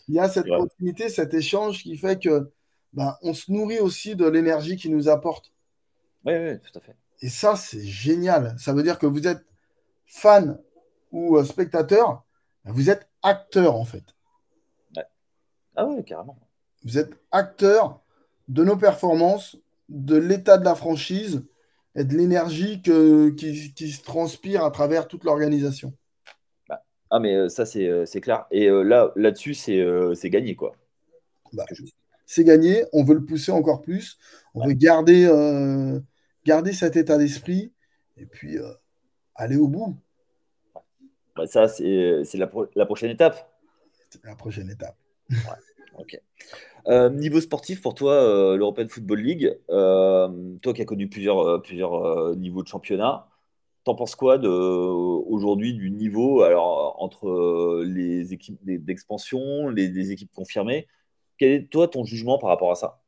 [0.07, 2.51] il y a cette proximité, cet échange qui fait que
[2.93, 5.50] ben, on se nourrit aussi de l'énergie qu'il nous apporte.
[6.25, 6.95] Oui, oui, tout à fait.
[7.21, 8.55] Et ça, c'est génial.
[8.57, 9.45] Ça veut dire que vous êtes
[10.07, 10.59] fan
[11.11, 12.23] ou euh, spectateur,
[12.65, 14.03] ben, vous êtes acteur en fait.
[15.75, 16.37] Ah oui, carrément.
[16.83, 18.01] Vous êtes acteur
[18.49, 19.57] de nos performances,
[19.87, 21.45] de l'état de la franchise
[21.95, 25.93] et de l'énergie qui, qui se transpire à travers toute l'organisation.
[27.09, 28.45] Ah, mais euh, ça, euh, c'est clair.
[28.51, 30.75] Et là, là-dessus, c'est gagné, quoi.
[31.53, 31.65] Bah,
[32.25, 32.85] c'est gagné.
[32.93, 34.17] On veut le pousser encore plus.
[34.53, 35.25] On veut garder,
[36.45, 37.71] garder cet état d'esprit
[38.17, 38.57] et puis
[39.35, 39.97] aller au bout.
[41.35, 43.51] Bah, ça, c'est la, la, prochaine étape.
[44.23, 44.97] La prochaine étape.
[45.97, 46.19] ok.
[47.13, 52.67] niveau sportif, pour toi, l'European Football League, toi qui as connu plusieurs, plusieurs niveaux de
[52.67, 53.27] championnat,
[53.83, 60.87] T'en penses quoi aujourd'hui du niveau alors, entre euh, les équipes d'expansion, les, équipes confirmées?
[61.39, 63.01] Quel est toi ton jugement par rapport à ça?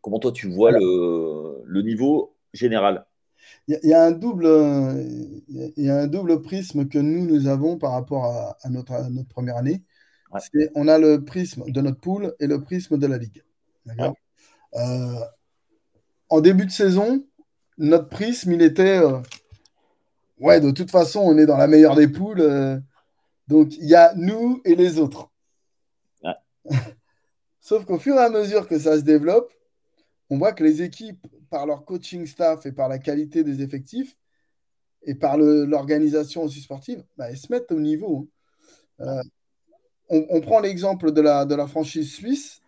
[0.00, 3.06] Comment toi tu vois le, niveau général
[3.66, 4.46] il y, a un double,
[5.48, 9.28] il y a un double prisme que nous, nous avons par rapport à, notre, notre,
[9.28, 9.82] première année.
[10.74, 13.42] On a le prisme de notre poule et le prisme de la Ligue.
[14.74, 15.20] Euh,
[16.28, 17.24] en début de saison,
[17.78, 19.18] notre prisme, il était euh,
[20.40, 22.40] ouais, de toute façon, on est dans la meilleure des poules.
[22.40, 22.78] Euh,
[23.48, 25.30] donc, il y a nous et les autres.
[27.60, 29.52] Sauf qu'au fur et à mesure que ça se développe,
[30.30, 34.16] on voit que les équipes, par leur coaching staff et par la qualité des effectifs,
[35.02, 38.28] et par l'organisation aussi sportive, bah, elles se mettent au niveau.
[38.98, 39.20] Hein.
[40.10, 42.62] Euh, on, prend l'exemple de la, de la franchise suisse.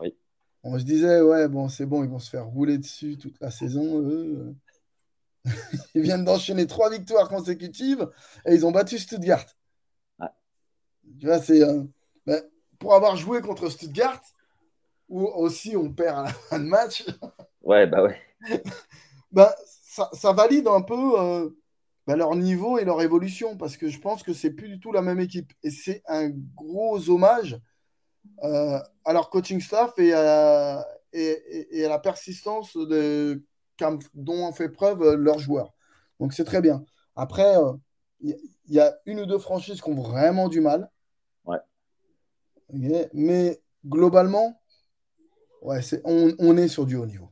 [0.00, 0.16] Oui.
[0.62, 3.50] On se disait, ouais, bon, c'est bon, ils vont se faire rouler dessus toute la
[3.50, 4.00] saison.
[4.00, 4.54] Eux.
[5.94, 8.08] ils viennent d'enchaîner trois victoires consécutives
[8.46, 9.46] et ils ont battu Stuttgart.
[11.18, 11.82] Tu vois, c'est euh,
[12.26, 12.42] ben,
[12.78, 14.20] pour avoir joué contre Stuttgart,
[15.08, 17.04] où aussi on perd un match.
[17.68, 18.20] Ouais, bah ouais.
[19.32, 21.50] ben, ça, valide un peu euh,
[22.06, 24.90] ben, leur niveau et leur évolution parce que je pense que c'est plus du tout
[24.90, 27.60] la même équipe et c'est un gros hommage
[28.42, 33.44] euh, à leur coaching staff et à, et à la persistance de
[34.14, 35.72] dont ont fait preuve euh, leurs joueurs.
[36.20, 36.84] Donc c'est très bien.
[37.16, 37.54] Après,
[38.20, 38.36] il euh,
[38.68, 40.90] y, a une ou deux franchises qui ont vraiment du mal.
[41.44, 41.58] Ouais.
[42.72, 44.60] mais globalement,
[45.62, 47.30] ouais, on, on, est sur du haut niveau.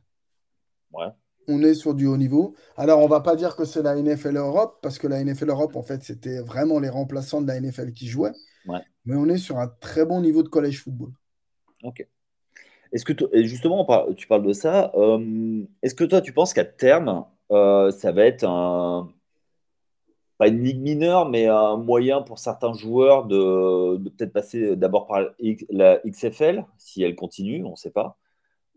[0.93, 1.07] Ouais.
[1.47, 2.55] On est sur du haut niveau.
[2.75, 5.75] Alors, on va pas dire que c'est la NFL Europe, parce que la NFL Europe,
[5.75, 8.33] en fait, c'était vraiment les remplaçants de la NFL qui jouaient.
[8.67, 8.81] Ouais.
[9.05, 11.11] Mais on est sur un très bon niveau de college football.
[11.83, 12.05] Ok.
[12.91, 17.25] Est-ce que justement, tu parles de ça, euh, est-ce que toi, tu penses qu'à terme,
[17.51, 19.09] euh, ça va être un,
[20.37, 25.21] pas une ligue mineure, mais un moyen pour certains joueurs de, peut-être passer d'abord par
[25.69, 28.17] la XFL, si elle continue, on ne sait pas,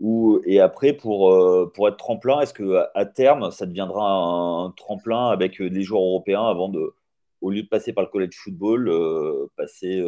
[0.01, 4.71] ou, et après pour, euh, pour être tremplin, est-ce que à terme, ça deviendra un,
[4.71, 6.95] tremplin avec des joueurs européens avant de,
[7.41, 8.91] au lieu de passer par le college football,
[9.57, 10.03] passer,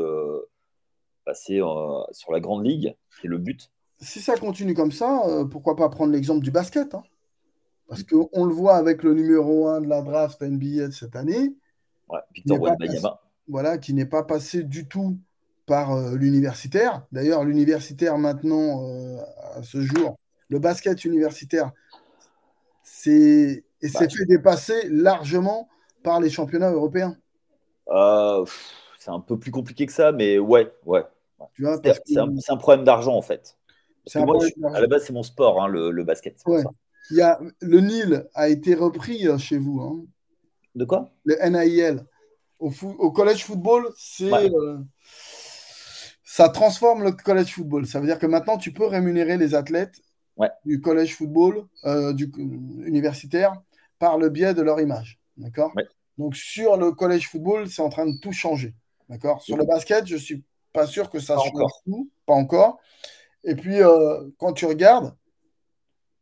[1.24, 1.60] passer
[2.12, 3.70] sur la grande ligue, c'est le but?
[4.02, 7.04] Si ça continue comme ça, euh, pourquoi pas prendre l'exemple du basket hein?
[7.88, 11.54] Parce qu'on le voit avec le numéro 1 de la draft NBA de cette année.
[12.34, 12.58] Victor
[13.48, 15.18] Voilà, qui n'est pas passé du tout
[15.66, 17.04] par euh, l'universitaire.
[17.12, 19.18] D'ailleurs, l'universitaire maintenant, euh,
[19.54, 21.72] à ce jour, le basket universitaire,
[22.82, 25.68] c'est et bah, fait dépasser largement
[26.02, 27.16] par les championnats européens.
[28.98, 31.04] c'est un peu plus compliqué que ça, mais ouais, ouais.
[31.54, 33.56] Tu vois, C'est que- un, problème d'argent, en fait.
[34.04, 34.76] Parce C'est que un moi, problème je- d'argent.
[34.76, 36.34] à la base, c'est mon sport, hein, le, le basket.
[36.38, 36.62] c'est pour Ouais.
[36.62, 36.70] ça.
[37.10, 40.04] Il y a, le Nil a été repris euh, chez vous, hein.
[40.76, 41.10] De quoi?
[41.24, 42.06] Le NAIL.
[42.60, 44.48] Au, fo- au college football, c'est Ouais.
[46.34, 47.86] Ça transforme le college football.
[47.86, 50.00] Ça veut dire que maintenant, tu peux rémunérer les athlètes
[50.38, 50.48] Ouais.
[50.64, 52.32] du college football, euh, du
[52.86, 53.52] universitaire,
[53.98, 55.20] par le biais de leur image.
[55.36, 55.72] D'accord?
[55.76, 55.86] Ouais.
[56.16, 58.74] Donc, sur le college football, c'est en train de tout changer.
[59.10, 59.42] D'accord?
[59.42, 60.42] Sur le basket, je suis
[60.72, 61.82] pas sûr que ça Pas change encore.
[61.84, 62.10] tout.
[62.24, 62.78] Pas encore.
[63.44, 65.14] Et puis, euh, quand tu regardes,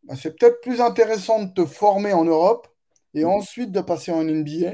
[0.02, 2.66] bah, c'est peut-être plus intéressant de te former en Europe
[3.14, 3.30] et Mhm.
[3.30, 4.72] ensuite de passer en NBA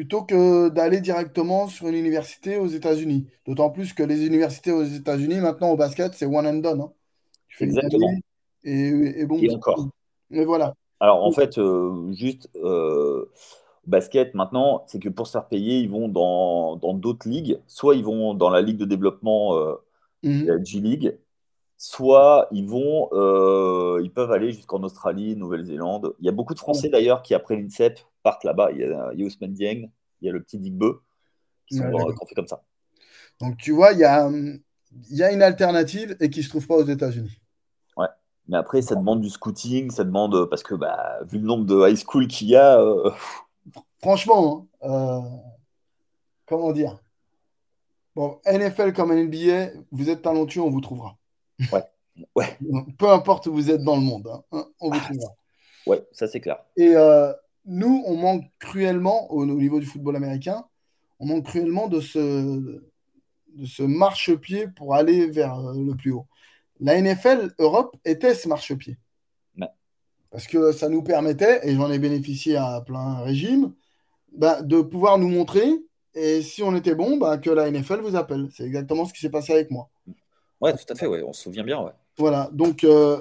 [0.00, 3.26] plutôt que d'aller directement sur une université aux États-Unis.
[3.44, 6.80] D'autant plus que les universités aux États-Unis, maintenant au basket, c'est one and done.
[6.80, 6.92] hein.
[7.48, 8.14] Tu fais Exactement.
[8.64, 9.36] et, et bon.
[9.42, 9.90] Et encore.
[10.30, 10.72] Mais voilà.
[11.00, 13.30] Alors, en fait, euh, juste euh,
[13.86, 17.60] basket, maintenant, c'est que pour se faire payer, ils vont dans dans d'autres ligues.
[17.66, 19.74] Soit ils vont dans la ligue de développement, euh,
[20.22, 20.46] Mhm.
[20.46, 21.18] la G-League,
[21.82, 26.14] soit ils vont, euh, ils peuvent aller jusqu'en Australie, Nouvelle-Zélande.
[26.18, 28.70] Il y a beaucoup de Français d'ailleurs qui, après l'INSEP, partent là-bas.
[28.72, 29.90] Il y a, il y a Ousmane Dieng,
[30.20, 31.00] il y a le petit Digbeu
[31.66, 32.14] qui, sont, Ouais, euh, d'accord.
[32.14, 32.62] qui ont fait comme ça.
[33.40, 36.50] Donc tu vois, il y a, il y a une alternative et qui ne se
[36.50, 37.40] trouve pas aux États-Unis.
[37.96, 38.08] Ouais.
[38.46, 41.88] Mais après, ça demande du scouting, ça demande, parce que bah, vu le nombre de
[41.88, 43.10] high school qu'il y a, euh,
[44.00, 45.20] Franchement, hein, euh,
[46.46, 46.98] comment dire?
[48.14, 51.16] Bon, NFL comme NBA, vous êtes talentueux, on vous trouvera.
[51.72, 51.84] Ouais,
[52.36, 52.58] ouais,
[52.98, 55.36] Peu importe où vous êtes dans le monde, hein, hein, on vous trouvera.
[55.86, 56.58] ouais, ça c'est clair.
[56.76, 57.32] Et euh,
[57.66, 60.64] nous, on manque cruellement, au, au niveau du football américain,
[61.18, 62.20] on manque cruellement de ce,
[63.54, 66.26] de ce marchepied pour aller vers euh, le plus haut.
[66.80, 68.98] La NFL Europe était ce marchepied.
[69.58, 69.68] Ouais.
[70.30, 73.74] Parce que ça nous permettait, et j'en ai bénéficié à plein régime,
[74.32, 75.68] bah, de pouvoir nous montrer,
[76.14, 78.48] et si on était bon, bah, que la NFL vous appelle.
[78.52, 79.90] C'est exactement ce qui s'est passé avec moi.
[80.60, 81.92] Ouais, tout à fait, ouais, on se souvient bien, ouais.
[82.18, 83.20] Voilà, donc euh,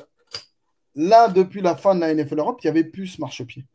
[0.96, 3.66] là, depuis la fin de la NFL Europe, il n'y avait plus ce marchepied.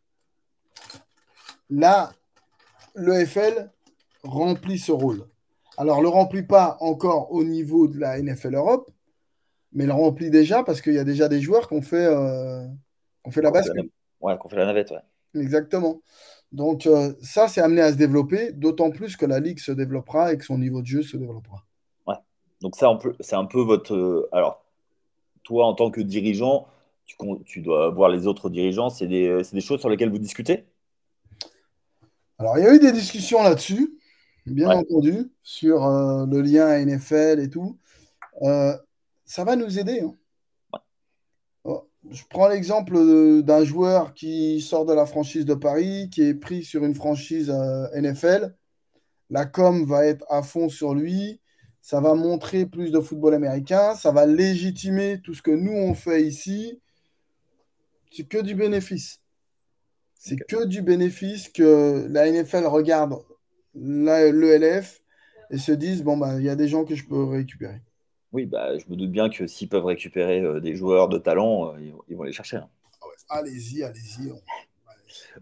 [1.71, 2.13] Là,
[2.95, 3.71] l'EFL
[4.23, 5.27] remplit ce rôle.
[5.77, 8.91] Alors, le remplit pas encore au niveau de la NFL Europe,
[9.73, 12.65] mais le remplit déjà parce qu'il y a déjà des joueurs qui ont fait, euh,
[13.23, 13.91] Qu'on fait la bascule.
[14.21, 15.41] Ouais, qu'on fait la navette, ouais.
[15.41, 16.03] Exactement.
[16.53, 20.33] Donc, euh, ça, c'est amené à se développer, d'autant plus que la ligue se développera
[20.33, 21.65] et que son niveau de jeu se développera.
[22.65, 23.95] Donc ça, c'est un peu votre...
[23.95, 24.65] euh, alors,
[25.43, 26.67] toi, en tant que dirigeant,
[27.45, 30.65] tu, dois voir les autres dirigeants, c'est des, des choses sur lesquelles vous discutez?
[32.39, 33.99] Alors, il y a eu des discussions là-dessus,
[34.47, 34.77] bien Ouais.
[34.77, 37.79] entendu, sur euh, le lien à NFL et tout.
[38.41, 38.75] Euh,
[39.27, 40.01] ça va nous aider.
[40.01, 40.15] hein.
[41.65, 46.35] Oh, Je prends l'exemple d'un joueur qui sort de la franchise de Paris, qui est
[46.35, 48.57] pris sur une franchise euh, NFL.
[49.29, 51.43] La com va être à fond sur lui.
[51.87, 53.95] Ça va montrer plus de football américain.
[53.95, 56.81] Ça va légitimer tout ce que nous, on fait ici.
[58.11, 59.21] C'est que du bénéfice.
[60.15, 63.19] C'est que du bénéfice que la NFL regarde
[63.75, 65.03] l'ELF
[65.51, 67.83] et se disent, bon, bah, il y a des gens que je peux récupérer.
[68.33, 71.75] Oui, bah, je me doute bien que s'ils peuvent récupérer euh, des joueurs de talent,
[71.75, 72.57] euh, ils, vont- ils vont les chercher.
[72.57, 72.69] hein.
[73.29, 74.33] Allez-y, allez-y.
[74.33, 74.41] on-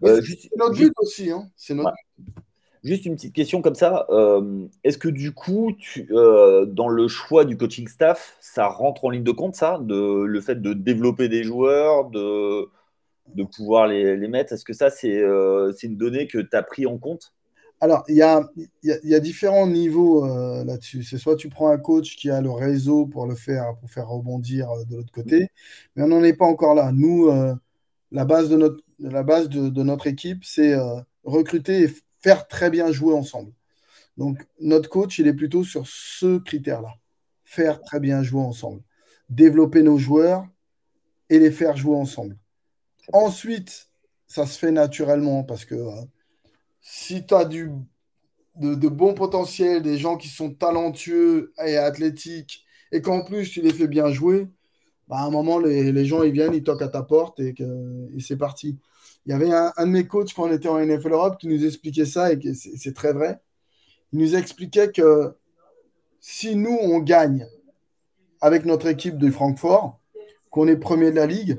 [0.05, 1.31] Euh, c'est juste, c'est notre but aussi.
[1.31, 1.49] hein.
[1.55, 1.93] C'est notre...
[2.83, 4.05] juste une petite question comme ça.
[4.09, 5.75] euh, est-ce que du coup,
[6.11, 10.23] euh, dans le choix du coaching staff, ça rentre en ligne de compte, ça, de,
[10.23, 12.69] le fait de développer des joueurs, de,
[13.55, 14.53] pouvoir les, mettre?
[14.53, 17.33] Est-ce que ça, c'est euh, une donnée que tu as pris en compte?
[17.79, 20.25] Alors, il y a, différents niveaux
[20.63, 21.03] là-dessus.
[21.03, 24.07] C'est soit tu prends un coach qui a le réseau pour le faire, pour faire
[24.07, 25.49] rebondir de l'autre côté,
[25.95, 26.91] mais on n'en est pas encore là.
[26.93, 27.29] Nous,
[28.11, 30.75] la base de notre, équipe, c'est
[31.25, 31.89] recruter et
[32.23, 33.51] faire très bien jouer ensemble.
[34.17, 36.93] Donc, notre coach, il est plutôt sur ce critère-là.
[37.43, 38.81] Faire très bien jouer ensemble.
[39.29, 40.47] Développer nos joueurs
[41.29, 42.37] et les faire jouer ensemble.
[43.11, 43.89] Ensuite,
[44.27, 46.01] ça se fait naturellement parce que euh,
[46.81, 47.69] si tu as du,
[48.55, 53.73] de, bons potentiels, des gens qui sont talentueux et athlétiques, et qu'en plus tu les
[53.73, 54.47] fais bien jouer,
[55.07, 57.55] bah, à un moment, les, les gens ils viennent, ils toquent à ta porte et,
[57.59, 58.77] et c'est parti.
[59.25, 61.47] Il y avait un, un de mes coachs quand on était en NFL Europe qui
[61.47, 63.39] nous expliquait ça et c'est très vrai.
[64.11, 65.35] Il nous expliquait que
[66.19, 67.47] si nous on gagne
[68.41, 69.99] avec notre équipe de Francfort,
[70.49, 71.57] qu'on est premier de la ligue,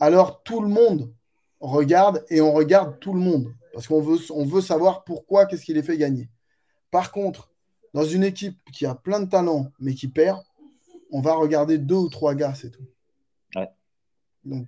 [0.00, 1.12] alors tout le monde
[1.60, 5.64] regarde et on regarde tout le monde parce qu'on veut, on veut savoir pourquoi, qu'est-ce
[5.64, 6.28] qui les fait gagner.
[6.90, 7.50] Par contre,
[7.94, 10.42] dans une équipe qui a plein de talent mais qui perd,
[11.10, 12.86] on va regarder deux ou trois gars, c'est tout.
[13.56, 13.68] Ouais.
[14.44, 14.66] Donc,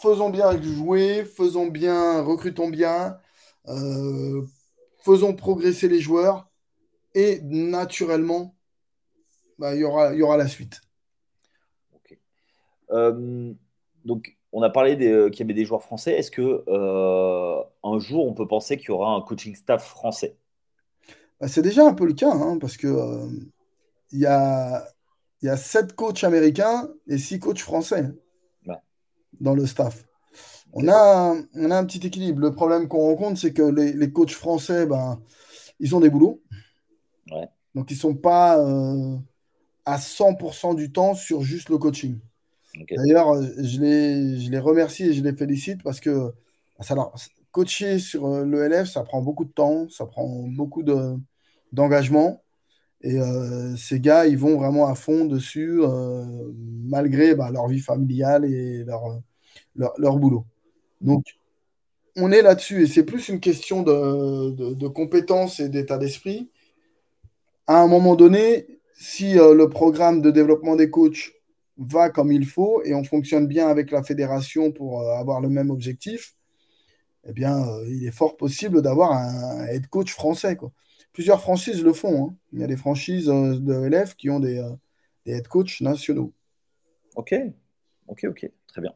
[0.00, 3.18] faisons bien jouer, faisons bien, recrutons bien,
[3.68, 4.42] euh,
[5.04, 6.48] faisons progresser les joueurs
[7.14, 8.56] et naturellement,
[9.58, 10.80] bah, il, y aura, il y aura la suite.
[12.90, 13.52] Euh,
[14.04, 16.12] donc, on a parlé qu'il y avait des joueurs français.
[16.12, 20.36] Est-ce que euh, un jour, on peut penser qu'il y aura un coaching staff français?
[21.40, 23.28] Bah, C'est déjà un peu le cas, hein, parce que euh,
[24.12, 24.86] il y, a,
[25.42, 28.10] y a sept coachs américains et six coachs français
[29.38, 30.06] dans le staff.
[30.72, 32.40] On, a, on a un petit équilibre.
[32.40, 35.20] Le problème qu'on rencontre, c'est que les, les, coachs français, ben,
[35.80, 36.42] ils ont des boulots.
[37.74, 38.56] Donc, ils ne sont pas
[39.84, 42.18] à 100% du temps sur juste le coaching.
[42.90, 46.32] D'ailleurs, euh, je les, je les remercie et je les félicite parce que
[46.80, 46.94] ça
[47.50, 50.84] coacher sur euh, l'ELF, ça prend beaucoup de temps, ça prend beaucoup
[51.72, 52.42] d'engagement.
[53.02, 55.80] Et euh, ces gars, ils vont vraiment à fond dessus,
[56.84, 59.20] malgré bah, leur vie familiale et leur,
[59.74, 60.44] leur, leur, boulot.
[61.00, 61.24] Donc,
[62.16, 66.50] on est là-dessus et c'est plus une question de, de, et d'état d'esprit.
[67.66, 71.32] À un moment donné, si le programme de développement des coachs
[71.80, 75.48] va comme il faut et on fonctionne bien avec la fédération pour euh, avoir le
[75.48, 76.34] même objectif,
[77.26, 80.56] eh bien, euh, il est fort possible d'avoir un head coach français.
[81.12, 82.26] Plusieurs franchises le font.
[82.26, 82.36] Hein.
[82.52, 84.62] Il y a des franchises euh, de élèves qui ont des,
[85.26, 86.32] des head coachs nationaux.
[87.16, 87.34] Ok,
[88.06, 88.94] ok, ok, très bien.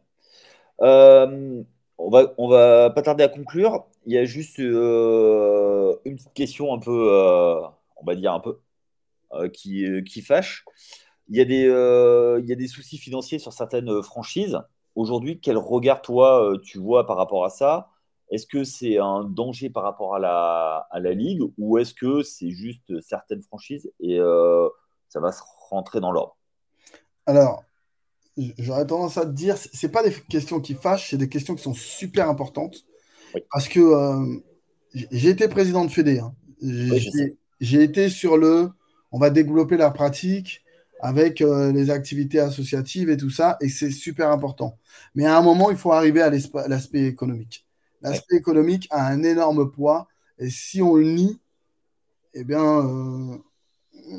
[0.79, 3.87] on va, on va pas tarder à conclure.
[4.07, 7.11] Il y a juste une petite question un peu,
[7.97, 8.61] on va dire un peu,
[9.53, 10.65] qui, qui fâche.
[11.29, 14.59] Il y, a des, euh, il y a des soucis financiers sur certaines euh, franchises.
[14.95, 17.89] Aujourd'hui, quel regard, toi, euh, tu vois par rapport à ça?
[18.31, 22.22] Est-ce que c'est un danger par rapport à la, à la ligue ou est-ce que
[22.22, 24.18] c'est juste certaines franchises et
[25.09, 26.37] ça va se rentrer dans l'ordre?
[27.27, 27.62] Alors,
[28.59, 31.62] j'aurais tendance à te dire, ce pas des questions qui fâchent, c'est des questions qui
[31.62, 32.85] sont super importantes.
[33.51, 34.41] Parce que
[34.95, 36.18] j'ai été président de Fédé.
[36.18, 36.35] Hein.
[37.61, 38.70] J'ai été sur le
[39.14, 40.64] on va développer la pratique,
[41.01, 44.77] avec euh, les activités associatives et tout ça, et c'est super important.
[45.14, 47.64] Mais à un moment, il faut arriver à l'aspect économique.
[48.05, 50.07] L'aspect économique a un énorme poids,
[50.39, 51.41] et si on le nie,
[52.35, 53.39] eh bien, euh,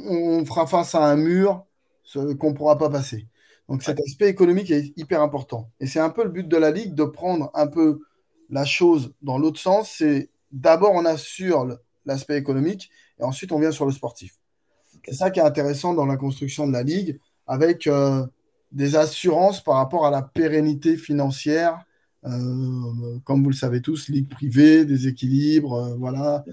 [0.07, 1.65] on fera face à un mur
[2.13, 3.27] qu'on ne pourra pas passer.
[3.67, 5.71] Donc cet aspect économique est hyper important.
[5.79, 8.01] Et c'est un peu le but de la Ligue de prendre un peu
[8.49, 9.95] la chose dans l'autre sens.
[9.97, 14.35] C'est d'abord on assure l'aspect économique et ensuite on vient sur le sportif.
[15.05, 18.25] C'est ça qui est intéressant dans la construction de la Ligue, avec euh,
[18.71, 21.83] des assurances par rapport à la pérennité financière.
[22.25, 26.43] Euh, comme vous le savez tous, Ligue privée, des équilibres, euh, voilà.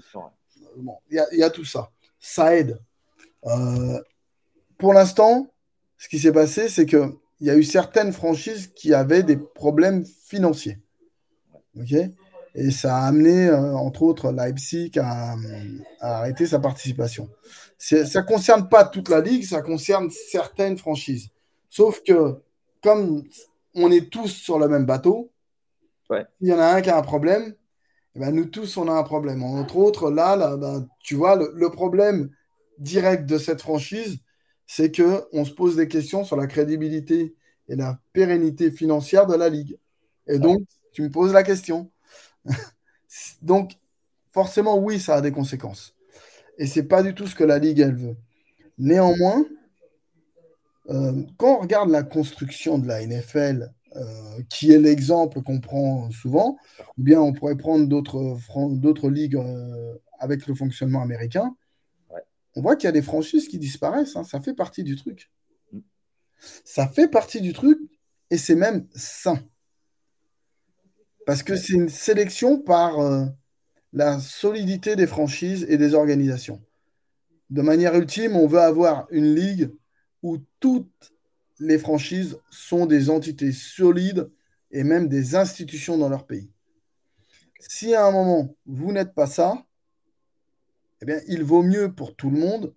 [1.09, 1.91] Il y, a tout ça.
[2.19, 2.79] Ça aide.
[4.77, 5.53] pour l'instant,
[5.97, 7.11] ce qui s'est passé, c'est qu'il
[7.41, 10.79] y a eu certaines franchises qui avaient des problèmes financiers.
[11.79, 11.93] OK?
[12.55, 15.35] Et ça a amené, euh, entre autres, Leipzig à,
[15.99, 17.29] arrêter sa participation.
[17.77, 21.29] Ça ne concerne pas toute la ligue, ça concerne certaines franchises.
[21.69, 22.35] Sauf que,
[22.81, 23.23] comme
[23.73, 25.31] on est tous sur le même bateau,
[26.41, 27.53] il y en a un qui a un problème,
[28.15, 29.43] eh ben nous tous, on a un problème.
[29.43, 32.29] Entre autres, là, là ben, tu vois, le, problème
[32.77, 34.17] direct de cette franchise,
[34.67, 37.35] c'est qu'on se pose des questions sur la crédibilité
[37.67, 39.77] et la pérennité financière de la ligue.
[40.27, 40.61] Et donc,
[40.93, 41.91] tu me poses la question.
[43.41, 43.73] Donc,
[44.31, 45.95] forcément, oui, ça a des conséquences.
[46.57, 48.17] Et c'est pas du tout ce que la Ligue, elle veut.
[48.77, 49.45] Néanmoins,
[50.89, 56.09] euh, quand on regarde la construction de la NFL, euh, qui est l'exemple qu'on prend
[56.11, 56.57] souvent,
[56.97, 61.55] ou bien on pourrait prendre d'autres ligues euh, avec le fonctionnement américain,
[62.55, 64.15] on voit qu'il y a des franchises qui disparaissent.
[64.15, 64.23] Hein.
[64.23, 65.31] ça fait partie du truc.
[65.71, 65.79] Mm.
[66.65, 67.79] Ça fait partie du truc
[68.29, 69.39] et c'est même sain.
[71.25, 73.25] Parce que c'est une sélection par euh,
[73.93, 76.61] la solidité des franchises et des organisations.
[77.49, 79.71] De manière ultime, on veut avoir une ligue
[80.21, 81.13] où toutes
[81.59, 84.29] les franchises sont des entités solides
[84.71, 86.51] et même des institutions dans leur pays.
[87.59, 89.65] Si à un moment, vous n'êtes pas ça,
[91.01, 92.73] eh bien, il vaut mieux pour tout le monde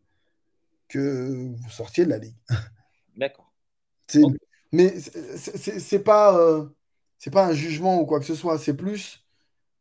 [0.88, 2.36] que vous sortiez de la ligue.
[3.16, 3.52] D'accord.
[4.72, 6.38] Mais c'est pas.
[6.38, 6.68] Euh,
[7.32, 9.26] pas un jugement ou quoi que ce soit, c'est plus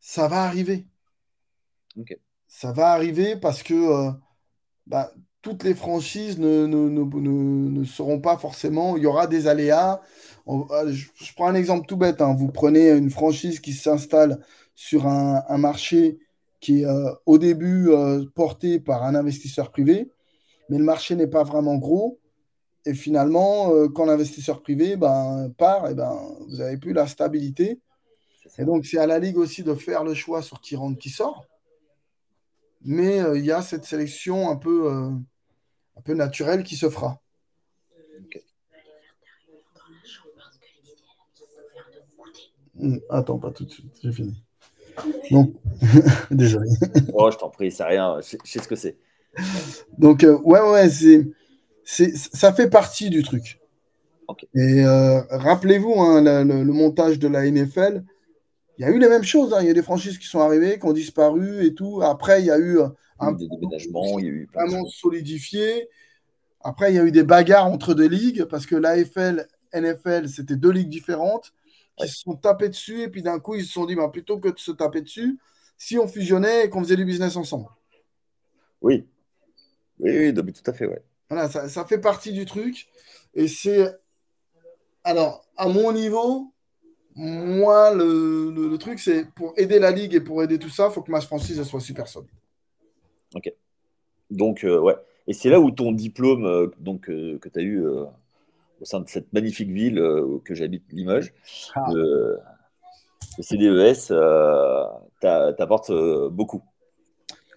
[0.05, 0.85] ça va arriver.
[2.47, 4.11] Ça va arriver parce que euh,
[4.85, 5.11] bah,
[5.45, 8.97] toutes les franchises ne, ne, seront pas forcément.
[8.97, 10.01] Il y aura des aléas.
[10.47, 12.19] Euh, je, prends un exemple tout bête.
[12.19, 12.33] Hein.
[12.35, 14.39] Vous prenez une franchise qui s'installe
[14.73, 16.17] sur un, marché
[16.61, 17.91] qui est euh, au début
[18.33, 20.09] porté par un investisseur privé,
[20.69, 22.19] mais le marché n'est pas vraiment gros.
[22.87, 26.19] Et finalement, euh, quand l'investisseur privé ben, part, et eh ben,
[26.49, 27.79] vous n'avez plus la stabilité.
[28.57, 31.09] Et donc, c'est à la Ligue aussi de faire le choix sur qui rentre, qui
[31.11, 31.45] sort.
[32.83, 34.89] mais il y a cette sélection un peu,
[35.97, 37.21] un peu naturelle qui se fera.
[42.75, 44.43] Hmm, attends, pas tout de suite, j'ai fini.
[45.31, 45.53] Non,
[46.31, 46.69] désolé.
[47.13, 48.97] Oh, je t'en prie, c'est rien, je, sais ce que c'est.
[49.97, 53.59] Donc, euh, ouais, ouais, c'est, ça fait partie du truc.
[54.55, 58.03] Et euh, rappelez-vous, hein, le, montage de la NFL,
[58.77, 59.53] il y a eu les mêmes choses.
[59.53, 59.59] Hein.
[59.61, 62.01] Il y a des franchises qui sont arrivées, qui ont disparu et tout.
[62.01, 62.79] Après, il y a eu
[63.21, 65.89] euh, un des déménagements, il y a eu vraiment solidifié.
[66.61, 70.55] Après, il y a eu des bagarres entre deux ligues parce que l'AFL, NFL, c'était
[70.55, 71.53] deux ligues différentes
[71.97, 74.39] qui se sont tapés dessus et puis d'un coup, ils se sont dit, bah, plutôt
[74.39, 75.37] que de se taper dessus,
[75.77, 77.69] si on fusionnait et qu'on faisait du business ensemble.
[78.81, 79.07] Oui,
[79.99, 81.03] oui, oui, tout à fait, ouais.
[81.29, 82.87] Voilà, ça, fait partie du truc.
[83.33, 83.91] Et c'est.
[85.03, 86.53] Alors, à mon niveau,
[87.15, 91.01] moi, le, truc, c'est pour aider la ligue et pour aider tout ça, il faut
[91.01, 92.29] que ma franchise soit super solide.
[93.35, 93.53] Ok.
[94.31, 94.95] Donc, euh, ouais.
[95.27, 98.99] Et c'est là où ton diplôme euh, donc, euh, que tu as eu au sein
[98.99, 100.01] de cette magnifique ville
[100.43, 101.33] que j'habite, Limoges,
[101.75, 101.85] ah.
[101.93, 102.39] le,
[103.39, 104.13] CDES
[105.21, 105.91] t'apporte
[106.29, 106.63] beaucoup.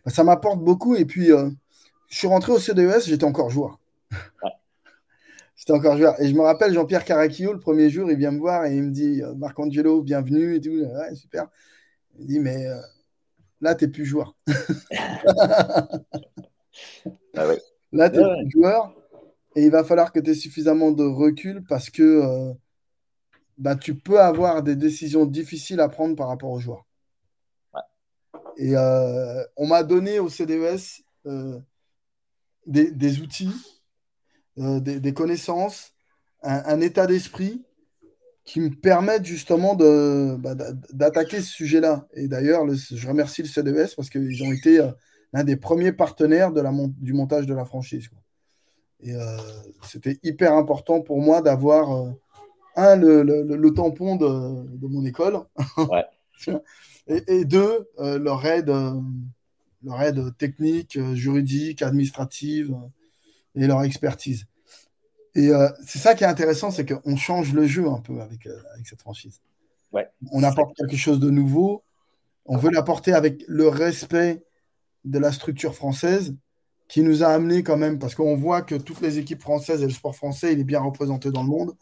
[0.05, 0.95] Bah, ça m'apporte beaucoup.
[0.95, 3.79] Et puis, je suis rentré au CDES, j'étais encore joueur.
[5.57, 6.21] j'étais encore joueur.
[6.21, 8.85] Et je me rappelle Jean-Pierre Caracchio, le premier jour, il vient me voir et il
[8.85, 10.71] me dit Marc-Angelo, bienvenue et tout.
[10.71, 11.49] Ouais, super.
[12.19, 12.65] Il dit Mais
[13.61, 14.37] là, tu n'es plus joueur.
[14.97, 15.99] ah
[17.37, 17.61] ouais.
[17.93, 18.95] Là, tu n'es plus joueur.
[19.57, 22.53] Et il va falloir que tu aies suffisamment de recul parce que euh,
[23.57, 26.85] bah, tu peux avoir des décisions difficiles à prendre par rapport aux joueurs.
[28.57, 31.59] Et euh, on m'a donné au CDES euh,
[32.67, 33.53] des, outils,
[34.57, 35.93] des, connaissances,
[36.43, 37.65] un, état d'esprit
[38.49, 40.55] qui me permettent justement bah,
[40.95, 42.09] d'attaquer ce sujet-là.
[42.15, 44.81] Et d'ailleurs, je remercie le CDES parce qu'ils ont été
[45.35, 48.09] l'un des premiers partenaires de la, du montage de la franchise.
[49.01, 49.37] Et euh,
[49.83, 52.11] c'était hyper important pour moi d'avoir, euh,
[52.75, 55.41] un, le, tampon de, mon école,
[57.07, 58.73] et, deux, euh, leur, aide,
[59.85, 62.75] leur aide technique, juridique, administrative
[63.55, 64.47] et leur expertise.
[65.39, 65.53] Et
[65.87, 69.01] c'est ça qui est intéressant, c'est qu'on change le jeu un peu avec, avec cette
[69.01, 69.41] franchise.
[70.33, 71.85] On apporte quelque chose de nouveau.
[72.45, 74.43] On veut l'apporter avec le respect
[75.05, 76.35] de la structure française
[76.89, 79.87] qui nous a amené quand même, parce qu'on voit que toutes les équipes françaises et
[79.87, 81.77] le sport français, il est bien représenté dans le monde.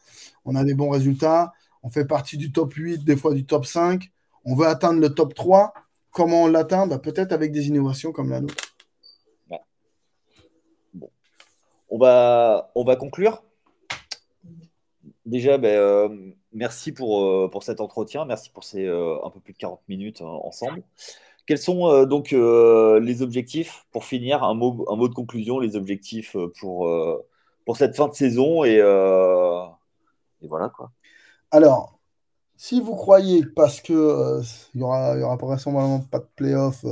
[0.45, 1.53] On a des bons résultats.
[1.83, 4.11] On fait partie du top 8, des fois du top 5.
[4.45, 5.73] On veut atteindre le top 3.
[6.11, 6.89] Comment on l'atteint?
[6.89, 8.75] Bah, Peut-être avec des innovations comme la nôtre.
[10.93, 11.11] Bon.
[11.89, 13.46] On, va, on va conclure.
[15.27, 16.09] Déjà, ben, euh,
[16.53, 18.25] merci pour, euh, pour cet entretien.
[18.25, 20.83] Merci pour ces euh, un peu plus de 40 minutes ensemble.
[21.47, 26.89] Quels sont donc les objectifs pour finir un mot, de conclusion, les objectifs pour,
[27.77, 28.81] cette fin de saison et,
[30.43, 30.91] voilà quoi.
[31.53, 32.01] Alors,
[32.57, 34.41] si vous croyez parce que
[34.75, 36.85] il y aura, y aura pas de playoff,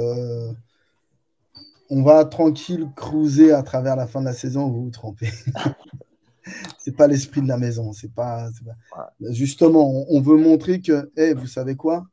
[1.90, 5.30] on va tranquille cruiser à travers la fin de la saison, vous vous trompez.
[6.78, 7.92] c'est pas l'esprit de la maison.
[7.92, 8.48] C'est pas,
[9.20, 12.06] Justement, on, veut montrer que, hey, vous savez quoi,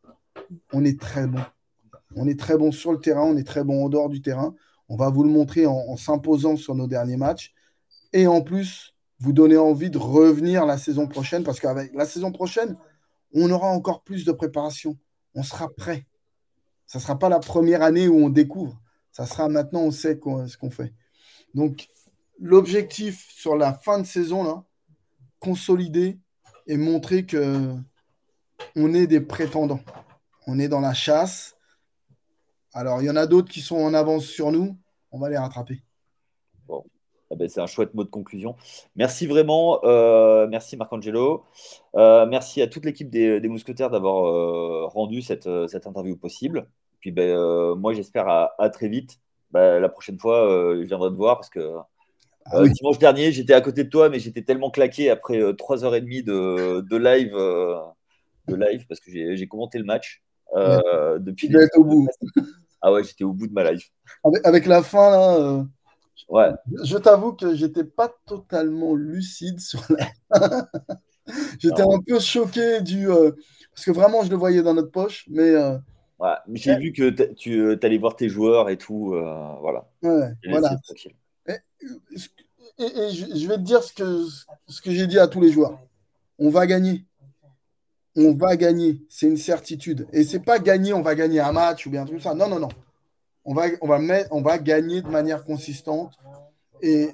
[0.73, 1.41] on est très bon.
[2.15, 4.53] On est très bon sur le terrain, on est très bon en dehors du terrain.
[4.89, 7.53] On va vous le montrer en, s'imposant sur nos derniers matchs.
[8.13, 12.31] Et en plus, vous donner envie de revenir la saison prochaine, parce qu'avec la saison
[12.31, 12.77] prochaine,
[13.33, 14.97] on aura encore plus de préparation.
[15.35, 16.05] On sera prêt.
[16.87, 18.81] Ça ne sera pas la première année où on découvre.
[19.13, 20.93] Ça sera maintenant, on sait ce qu'on fait.
[21.53, 21.87] Donc,
[22.41, 24.63] l'objectif sur la fin de saison, là,
[25.39, 26.19] consolider
[26.67, 27.73] et montrer que
[28.75, 29.79] on est des prétendants.
[30.47, 31.55] On est dans la chasse
[32.73, 34.77] alors, il y en a d'autres qui sont en avance sur nous.
[35.11, 35.83] On va les rattraper.
[36.67, 36.85] Bon.
[37.29, 38.55] Ah ben, c'est un chouette mot de conclusion.
[38.95, 39.83] Merci vraiment.
[39.83, 41.43] Euh, merci Marc-Angelo.
[41.95, 46.67] Euh, merci à toute l'équipe des, Mousquetaires d'avoir euh, rendu cette, interview possible.
[47.01, 49.19] Puis ben, moi, j'espère à, très vite.
[49.51, 51.75] Ben, la prochaine fois, je viendrai te voir parce que
[52.45, 56.81] ah dimanche dernier, j'étais à côté de toi, mais j'étais tellement claqué après 3h30 de,
[56.81, 60.23] de live, de live parce que j'ai commenté le match.
[60.55, 62.07] Euh, depuis au bout.
[62.83, 63.91] Ah ouais, j'étais au bout de ma life.
[64.43, 65.35] Avec, la fin, là.
[65.35, 65.63] Euh,
[66.29, 66.49] ouais.
[66.83, 69.83] Je t'avoue que j'étais pas totalement lucide sur
[70.31, 70.67] la.
[71.59, 73.07] j'étais un peu choqué du.
[73.07, 73.33] Euh,
[73.71, 75.53] parce que vraiment, je le voyais dans notre poche, mais.
[76.17, 79.09] Ouais, j'ai vu que tu allais voir tes joueurs et tout.
[79.61, 79.87] voilà.
[80.01, 80.75] Ouais, voilà.
[81.47, 81.55] Et,
[82.79, 84.25] je vais te dire ce que,
[84.67, 85.79] ce que j'ai dit à tous les joueurs.
[86.39, 87.05] On va gagner
[88.15, 89.01] on va gagner.
[89.09, 90.07] C'est une certitude.
[90.11, 92.33] Et c'est pas gagner, on va gagner un match ou bien tout ça.
[92.33, 92.69] Non, non, non.
[93.45, 96.17] on va, on va, mettre, on va gagner de manière consistante.
[96.81, 97.09] Et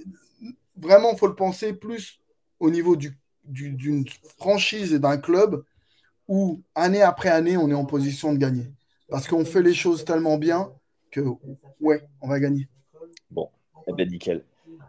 [0.75, 2.19] vraiment, il faut le penser plus
[2.59, 4.05] au niveau du, d'une
[4.37, 5.63] franchise et d'un club
[6.27, 8.71] où, année après année, on est en position de gagner.
[9.09, 10.71] Parce qu'on fait les choses tellement bien
[11.11, 11.21] que,
[11.79, 12.67] ouais, on va gagner.
[13.87, 14.43] Eh bien, nickel.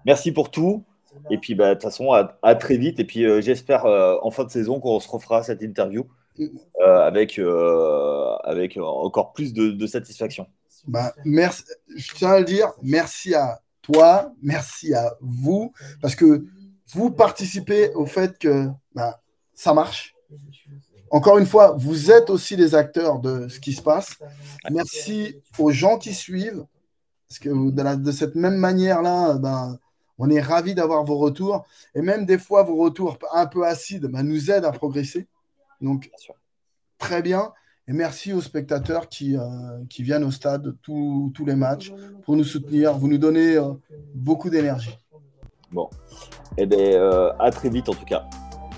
[0.05, 0.85] Merci pour tout.
[1.31, 3.01] Et puis, bah, de toute façon, à, très vite.
[3.01, 6.07] Et puis, euh, j'espère euh, en fin de saison qu'on se refera cette interview
[6.41, 7.41] euh, avec,
[8.45, 10.47] avec encore plus de, satisfaction.
[10.87, 11.65] Bah, merci,
[11.97, 16.45] je tiens à le dire, merci à toi, merci à vous, parce que
[16.93, 19.21] vous participez au fait que bah,
[19.55, 20.15] ça marche.
[21.11, 24.19] Encore une fois, vous êtes aussi les acteurs de ce qui se passe.
[24.71, 26.65] Merci aux gens qui suivent,
[27.29, 29.79] parce que de, cette même manière-là, ben,
[30.19, 31.67] on est ravis d'avoir vos retours.
[31.95, 35.27] Et même des fois, vos retours un peu acides ben, nous aident à progresser.
[35.81, 36.11] Donc,
[36.99, 37.53] très bien.
[37.87, 39.41] Et merci aux spectateurs qui, euh,
[39.89, 41.93] qui viennent au stade tous les matchs
[42.25, 42.99] pour nous soutenir.
[42.99, 43.73] Vous nous donnez euh,
[44.15, 44.99] beaucoup d'énergie.
[45.71, 45.89] Bon.
[46.57, 48.29] Et eh bien, euh, à très vite en tout cas.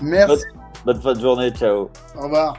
[0.01, 0.45] Merci.
[0.53, 1.51] Bonne, bonne fin de journée.
[1.51, 1.89] Ciao.
[2.15, 2.57] Au revoir.